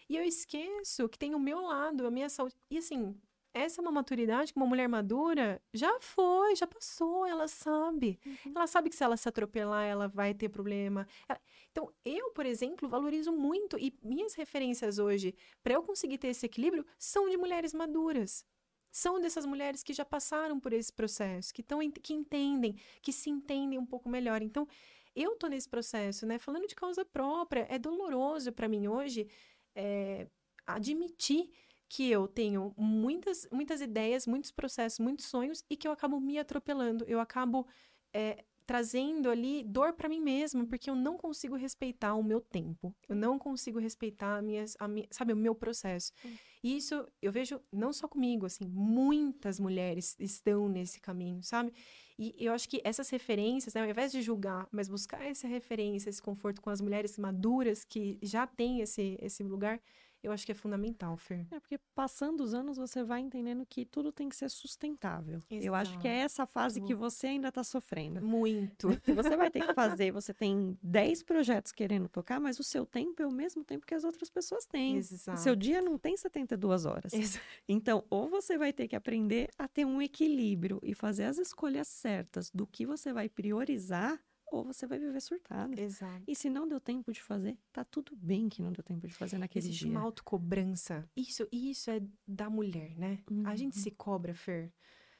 [0.10, 2.56] E eu esqueço que tem o meu lado, a minha saúde.
[2.70, 3.16] E assim,
[3.54, 8.20] essa é uma maturidade que uma mulher madura já foi, já passou, ela sabe.
[8.26, 8.54] Uhum.
[8.56, 11.08] Ela sabe que se ela se atropelar, ela vai ter problema.
[11.28, 11.39] Ela...
[11.72, 16.45] Então, eu, por exemplo, valorizo muito e minhas referências hoje para eu conseguir ter esse
[16.45, 18.45] equilíbrio são de mulheres maduras.
[18.91, 23.30] são dessas mulheres que já passaram por esse processo, que, tão, que entendem, que se
[23.30, 24.41] entendem um pouco melhor.
[24.41, 24.68] Então,
[25.16, 26.38] eu tô nesse processo, né?
[26.38, 29.28] Falando de causa própria, é doloroso para mim hoje
[29.76, 30.28] é,
[30.66, 31.49] admitir
[31.93, 36.39] que eu tenho muitas, muitas ideias, muitos processos, muitos sonhos e que eu acabo me
[36.39, 37.03] atropelando.
[37.05, 37.67] Eu acabo
[38.13, 42.95] é, trazendo ali dor para mim mesma, porque eu não consigo respeitar o meu tempo.
[43.09, 46.13] Eu não consigo respeitar a minha, a minha, sabe, o meu processo.
[46.23, 46.33] Hum.
[46.63, 51.73] E isso eu vejo não só comigo, assim, muitas mulheres estão nesse caminho, sabe?
[52.17, 56.09] E eu acho que essas referências, né, ao invés de julgar, mas buscar essa referência,
[56.09, 59.81] esse conforto com as mulheres maduras que já têm esse, esse lugar,
[60.24, 61.45] eu acho que é fundamental, Fer.
[61.51, 65.39] É porque passando os anos você vai entendendo que tudo tem que ser sustentável.
[65.49, 65.65] Exato.
[65.65, 68.22] Eu acho que é essa fase que você ainda está sofrendo.
[68.22, 68.89] Muito.
[69.32, 73.22] Você vai ter que fazer, você tem 10 projetos querendo tocar, mas o seu tempo
[73.22, 74.97] é o mesmo tempo que as outras pessoas têm.
[74.97, 75.38] Exato.
[75.38, 77.13] O seu dia não tem 72 horas.
[77.13, 77.43] Exato.
[77.67, 81.88] Então, ou você vai ter que aprender a ter um equilíbrio e fazer as escolhas
[81.88, 84.19] certas do que você vai priorizar
[84.52, 85.80] ou você vai viver surtada.
[85.80, 86.24] Exato.
[86.28, 89.14] E se não deu tempo de fazer, tá tudo bem que não deu tempo de
[89.14, 89.91] fazer naquele Existe dia.
[89.91, 91.10] uma autocobrança.
[91.16, 93.20] Isso, isso é da mulher, né?
[93.32, 93.47] Uhum.
[93.47, 93.84] A gente uhum.
[93.84, 94.74] se cobra, Fer,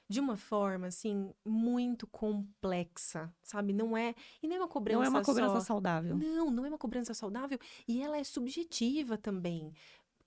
[0.08, 3.72] de uma forma, assim, muito complexa, sabe?
[3.72, 4.14] Não é...
[4.44, 5.62] E nem é uma cobrança Não é uma cobrança só...
[5.62, 6.18] saudável.
[6.18, 7.58] Não, não é uma cobrança saudável.
[7.88, 9.74] E ela é subjetiva também.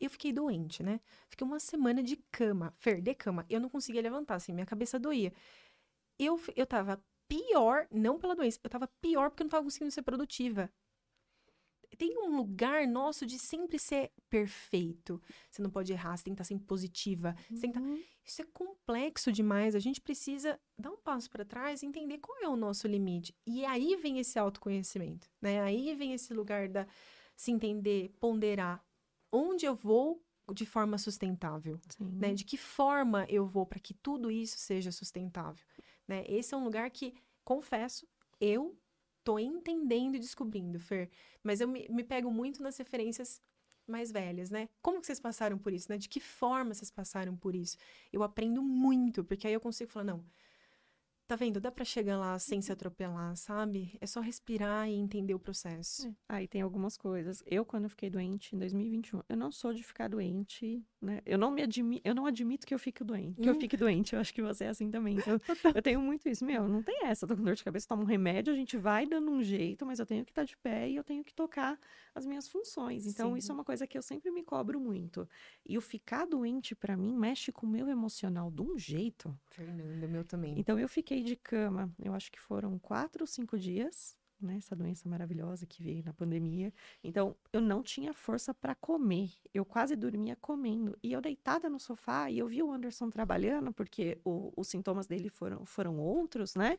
[0.01, 0.99] Eu fiquei doente, né?
[1.29, 2.73] Fiquei uma semana de cama.
[2.79, 3.45] Fer, de cama.
[3.51, 5.33] Eu não conseguia levantar, assim, minha cabeça doía.
[6.19, 9.91] Eu, eu tava pior, não pela doença, eu tava pior porque eu não tava conseguindo
[9.91, 10.70] ser produtiva.
[11.97, 15.22] Tem um lugar nosso de sempre ser perfeito.
[15.49, 17.35] Você não pode errar, você tem que estar sempre positiva.
[17.35, 17.97] Tá uhum.
[17.97, 18.03] Tá...
[18.25, 19.75] Isso é complexo demais.
[19.75, 23.35] A gente precisa dar um passo para trás e entender qual é o nosso limite.
[23.47, 25.61] E aí vem esse autoconhecimento, né?
[25.61, 26.87] Aí vem esse lugar da
[27.37, 28.85] se entender, ponderar
[29.31, 30.22] onde eu vou
[30.53, 32.35] de forma sustentável, né?
[32.35, 35.64] De que forma eu vou para que tudo isso seja sustentável.
[36.07, 36.25] Né?
[36.29, 38.07] Esse é um lugar que, confesso,
[38.41, 38.77] eu
[39.23, 41.11] tô entendendo e descobrindo, Fer.
[41.43, 43.41] Mas eu me, me pego muito nas referências
[43.87, 44.69] mais velhas, né?
[44.83, 45.99] Como que vocês passaram por isso, né?
[45.99, 47.77] De que forma vocês passaram por isso?
[48.13, 50.25] Eu aprendo muito, porque aí eu consigo falar, não,
[51.27, 51.59] Tá vendo?
[51.59, 53.97] Dá para chegar lá sem se atropelar, sabe?
[53.99, 56.07] É só respirar e entender o processo.
[56.07, 56.14] É.
[56.29, 57.43] Aí tem algumas coisas.
[57.47, 61.22] Eu, quando eu fiquei doente em 2021, eu não sou de ficar doente, né?
[61.25, 63.41] Eu não me admito, eu não admito que eu fique doente.
[63.41, 63.55] Que hum.
[63.55, 64.14] eu fique doente.
[64.14, 65.16] Eu acho que você é assim também.
[65.16, 65.41] Então,
[65.75, 66.45] eu tenho muito isso.
[66.45, 67.27] Meu, não tem essa.
[67.27, 69.99] tô com dor de cabeça, toma um remédio, a gente vai dando um jeito, mas
[69.99, 71.79] eu tenho que estar tá de pé e eu tenho que tocar
[72.14, 73.07] as minhas funções.
[73.07, 73.39] Então, Sim.
[73.39, 75.27] isso é uma coisa que eu sempre me cobro muito.
[75.64, 79.35] E o ficar doente, para mim, mexe com o meu emocional de um jeito.
[79.49, 80.59] Fernanda, meu também.
[80.59, 84.17] Então, eu fiquei de cama, eu acho que foram quatro ou cinco dias.
[84.41, 86.71] Né, essa doença maravilhosa que veio na pandemia.
[87.03, 89.31] Então, eu não tinha força para comer.
[89.55, 90.99] Eu quase dormia comendo.
[91.03, 95.07] E eu deitada no sofá e eu vi o Anderson trabalhando, porque o, os sintomas
[95.07, 96.79] dele foram, foram outros, né?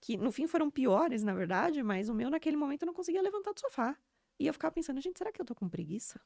[0.00, 3.22] Que no fim foram piores, na verdade, mas o meu naquele momento eu não conseguia
[3.22, 3.96] levantar do sofá.
[4.40, 6.20] E eu ficava pensando, gente, será que eu tô com preguiça?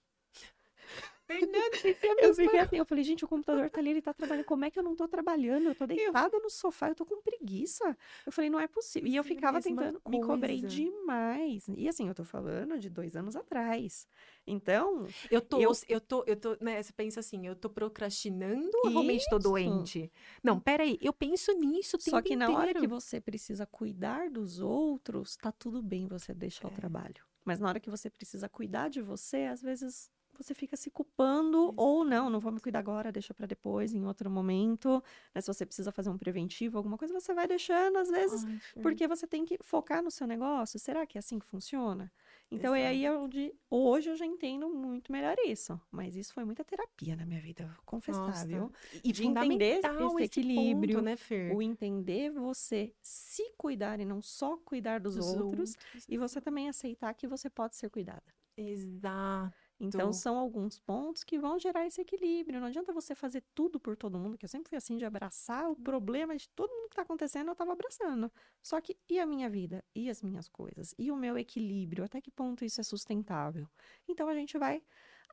[1.28, 1.76] Fernanda,
[2.22, 4.70] eu fiquei assim, eu falei, gente, o computador tá ali, ele tá trabalhando, como é
[4.70, 5.66] que eu não tô trabalhando?
[5.66, 6.42] Eu tô deitada eu...
[6.42, 7.94] no sofá, eu tô com preguiça.
[8.24, 9.06] Eu falei, não é possível.
[9.06, 10.18] E eu ficava tentando, coisa.
[10.18, 11.68] me cobrei demais.
[11.76, 14.08] E assim, eu tô falando de dois anos atrás.
[14.46, 15.06] Então.
[15.30, 16.82] Eu tô, eu, eu tô, eu tô, né?
[16.82, 20.10] Você pensa assim, eu tô procrastinando ou realmente tô doente?
[20.42, 25.36] Não, peraí, eu penso nisso Só que na hora que você precisa cuidar dos outros,
[25.36, 26.70] tá tudo bem você deixar é.
[26.70, 27.22] o trabalho.
[27.44, 31.74] Mas na hora que você precisa cuidar de você, às vezes você fica se culpando
[31.76, 35.02] ou não, não vou me cuidar agora, deixa para depois, em outro momento.
[35.34, 35.40] Né?
[35.40, 39.06] Se você precisa fazer um preventivo, alguma coisa, você vai deixando às vezes, Ai, porque
[39.08, 40.78] você tem que focar no seu negócio.
[40.78, 42.10] Será que é assim que funciona?
[42.50, 45.78] Então é aí onde hoje eu já entendo muito melhor isso.
[45.90, 48.72] Mas isso foi muita terapia na minha vida, confessar, viu?
[49.04, 51.54] E de entender esse equilíbrio, ponto, né, Fer?
[51.54, 56.40] O entender você se cuidar e não só cuidar dos, dos outros, outros, e você
[56.40, 58.24] também aceitar que você pode ser cuidada.
[58.56, 59.67] Exato.
[59.80, 62.60] Então, são alguns pontos que vão gerar esse equilíbrio.
[62.60, 65.70] Não adianta você fazer tudo por todo mundo, que eu sempre fui assim, de abraçar
[65.70, 68.30] o problema de todo mundo que está acontecendo, eu estava abraçando.
[68.60, 69.84] Só que, e a minha vida?
[69.94, 70.94] E as minhas coisas?
[70.98, 72.04] E o meu equilíbrio?
[72.04, 73.68] Até que ponto isso é sustentável?
[74.08, 74.82] Então, a gente vai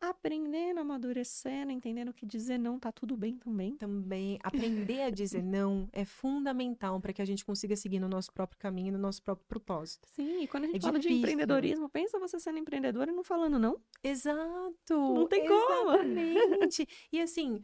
[0.01, 3.75] aprendendo, amadurecendo, entendendo que dizer não tá tudo bem também.
[3.77, 4.39] Também.
[4.43, 8.59] Aprender a dizer não é fundamental para que a gente consiga seguir no nosso próprio
[8.59, 10.07] caminho, no nosso próprio propósito.
[10.15, 11.17] Sim, e quando a gente é fala difícil.
[11.17, 13.79] de empreendedorismo, pensa você sendo empreendedora e não falando não.
[14.03, 14.73] Exato.
[14.89, 15.91] Não tem como.
[15.91, 16.87] Exatamente.
[17.11, 17.61] e assim,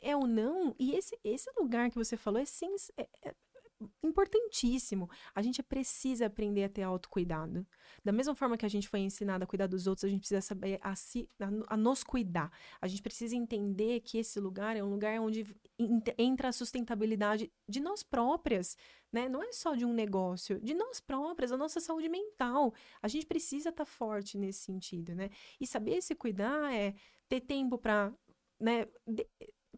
[0.00, 3.34] é o não, e esse, esse lugar que você falou é, sim, é, é
[4.02, 5.08] importantíssimo.
[5.34, 7.66] A gente precisa aprender a ter autocuidado.
[8.04, 10.40] Da mesma forma que a gente foi ensinado a cuidar dos outros, a gente precisa
[10.40, 12.50] saber a, si, a, a nos cuidar.
[12.80, 15.44] A gente precisa entender que esse lugar é um lugar onde
[16.18, 18.76] entra a sustentabilidade de nós próprias,
[19.12, 19.28] né?
[19.28, 22.74] Não é só de um negócio, de nós próprias, a nossa saúde mental.
[23.02, 25.30] A gente precisa estar tá forte nesse sentido, né?
[25.60, 26.94] E saber se cuidar é
[27.28, 28.12] ter tempo para
[28.60, 28.86] né,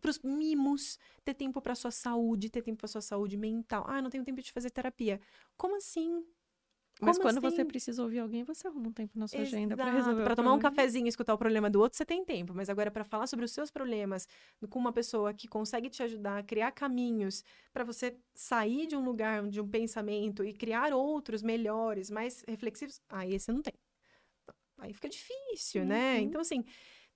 [0.07, 3.85] para os mimos, ter tempo para sua saúde, ter tempo para sua saúde mental.
[3.89, 5.21] Ah, não tenho tempo de fazer terapia.
[5.57, 6.25] Como assim?
[6.99, 7.57] Como Mas quando assim?
[7.57, 9.57] você precisa ouvir alguém, você arruma um tempo na sua Exato.
[9.57, 10.25] agenda para resolver.
[10.25, 12.55] Para tomar um cafezinho e escutar o problema do outro, você tem tempo.
[12.55, 14.27] Mas agora para falar sobre os seus problemas
[14.71, 19.05] com uma pessoa que consegue te ajudar a criar caminhos para você sair de um
[19.05, 23.75] lugar, de um pensamento e criar outros melhores, mais reflexivos, aí ah, você não tem.
[24.79, 26.13] Aí fica difícil, né?
[26.13, 26.17] uhum.
[26.17, 26.21] né?
[26.21, 26.65] Então assim,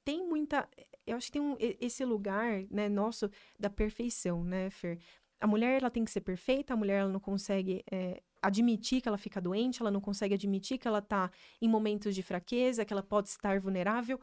[0.04, 0.68] tem muita.
[1.06, 4.98] Eu acho que tem um, esse lugar, né, nosso da perfeição, né, Fer?
[5.40, 9.08] A mulher, ela tem que ser perfeita, a mulher, ela não consegue é, admitir que
[9.08, 11.30] ela fica doente, ela não consegue admitir que ela tá
[11.60, 14.20] em momentos de fraqueza, que ela pode estar vulnerável.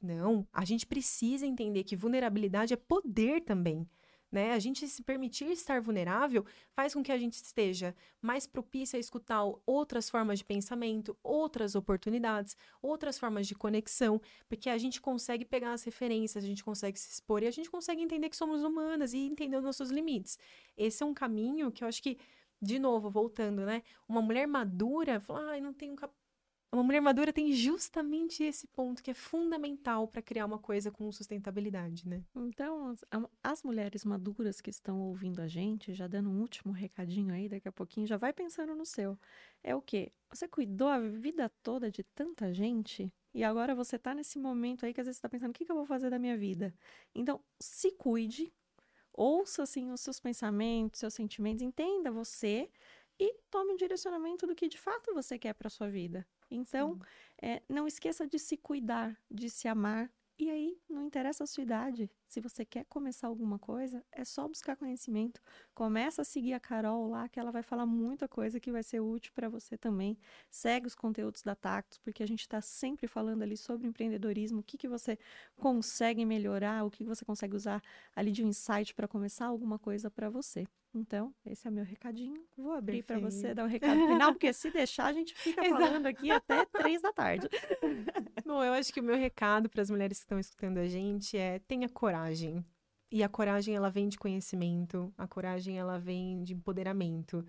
[0.00, 3.88] Não, a gente precisa entender que vulnerabilidade é poder também.
[4.30, 4.52] Né?
[4.52, 9.00] A gente se permitir estar vulnerável faz com que a gente esteja mais propícia a
[9.00, 15.44] escutar outras formas de pensamento, outras oportunidades, outras formas de conexão, porque a gente consegue
[15.44, 18.62] pegar as referências, a gente consegue se expor e a gente consegue entender que somos
[18.62, 20.38] humanas e entender os nossos limites.
[20.76, 22.18] Esse é um caminho que eu acho que
[22.60, 23.82] de novo, voltando, né?
[24.08, 25.94] Uma mulher madura fala, ai, não tenho
[26.76, 31.10] uma mulher madura tem justamente esse ponto que é fundamental para criar uma coisa com
[31.10, 32.22] sustentabilidade, né?
[32.34, 33.04] Então, as,
[33.42, 37.66] as, mulheres maduras que estão ouvindo a gente, já dando um último recadinho aí, daqui
[37.66, 39.18] a pouquinho, já vai pensando no seu.
[39.64, 40.12] É o quê?
[40.30, 44.92] Você cuidou a vida toda de tanta gente e agora você tá nesse momento aí
[44.92, 46.74] que às vezes você tá pensando, o que, que eu vou fazer da minha vida?
[47.14, 48.52] Então, se cuide,
[49.12, 52.70] ouça, assim, os seus pensamentos, seus sentimentos, entenda você
[53.18, 56.26] e tome um direcionamento do que de fato você quer para sua vida.
[56.50, 56.98] Então,
[57.40, 60.10] é, não esqueça de se cuidar, de se amar.
[60.38, 62.10] E aí, não interessa a sua idade.
[62.28, 65.40] Se você quer começar alguma coisa, é só buscar conhecimento.
[65.74, 69.00] Começa a seguir a Carol lá, que ela vai falar muita coisa que vai ser
[69.00, 70.18] útil para você também.
[70.50, 74.62] Segue os conteúdos da Tactus, porque a gente está sempre falando ali sobre empreendedorismo, o
[74.62, 75.18] que, que você
[75.56, 77.82] consegue melhorar, o que você consegue usar
[78.14, 80.66] ali de um insight para começar alguma coisa para você.
[80.96, 82.42] Então, esse é meu recadinho.
[82.56, 85.62] Vou abrir para você dar o um recado final, porque se deixar, a gente fica
[85.68, 87.48] falando aqui até três da tarde.
[88.46, 91.36] Bom, eu acho que o meu recado para as mulheres que estão escutando a gente
[91.36, 92.64] é tenha coragem.
[93.12, 97.44] E a coragem, ela vem de conhecimento, a coragem, ela vem de empoderamento.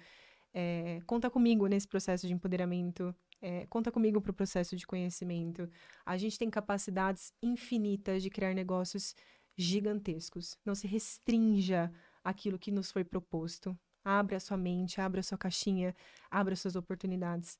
[0.53, 3.15] É, conta comigo nesse processo de empoderamento.
[3.41, 5.69] É, conta comigo para o processo de conhecimento.
[6.05, 9.15] A gente tem capacidades infinitas de criar negócios
[9.55, 10.57] gigantescos.
[10.65, 11.91] Não se restrinja
[12.27, 13.77] aquilo que nos foi proposto.
[14.03, 15.95] Abra a sua mente, abra a sua caixinha,
[16.29, 17.57] abra suas oportunidades.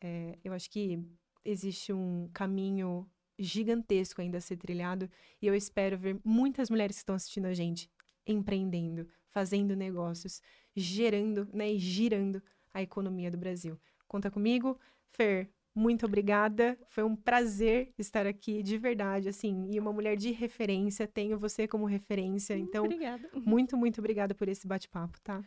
[0.00, 1.00] É, eu acho que
[1.44, 3.08] existe um caminho
[3.38, 5.08] gigantesco ainda a ser trilhado
[5.40, 7.88] e eu espero ver muitas mulheres que estão assistindo a gente
[8.26, 10.42] empreendendo, fazendo negócios,
[10.74, 12.42] gerando né, e girando
[12.74, 13.78] a economia do Brasil.
[14.08, 14.78] Conta comigo,
[15.12, 15.48] Fer.
[15.78, 16.76] Muito obrigada.
[16.88, 21.06] Foi um prazer estar aqui, de verdade, assim, e uma mulher de referência.
[21.06, 22.56] Tenho você como referência.
[22.56, 23.30] Hum, então, obrigada.
[23.32, 25.40] muito, muito obrigada por esse bate-papo, tá?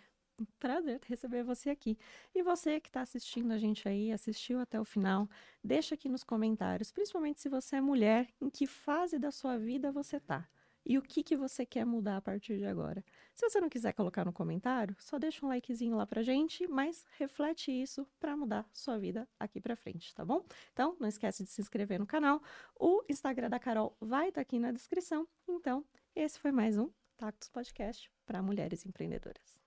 [0.58, 1.98] prazer receber você aqui.
[2.34, 5.30] E você que está assistindo a gente aí, assistiu até o final,
[5.64, 9.92] deixa aqui nos comentários, principalmente se você é mulher, em que fase da sua vida
[9.92, 10.48] você está
[10.86, 13.04] e o que, que você quer mudar a partir de agora.
[13.34, 17.06] Se você não quiser colocar no comentário, só deixa um likezinho lá pra gente, mas
[17.18, 20.44] reflete isso para mudar sua vida aqui pra frente, tá bom?
[20.74, 22.42] Então, não esquece de se inscrever no canal.
[22.80, 25.28] O Instagram da Carol vai estar tá aqui na descrição.
[25.48, 29.61] Então, esse foi mais um Tactus Podcast para mulheres empreendedoras.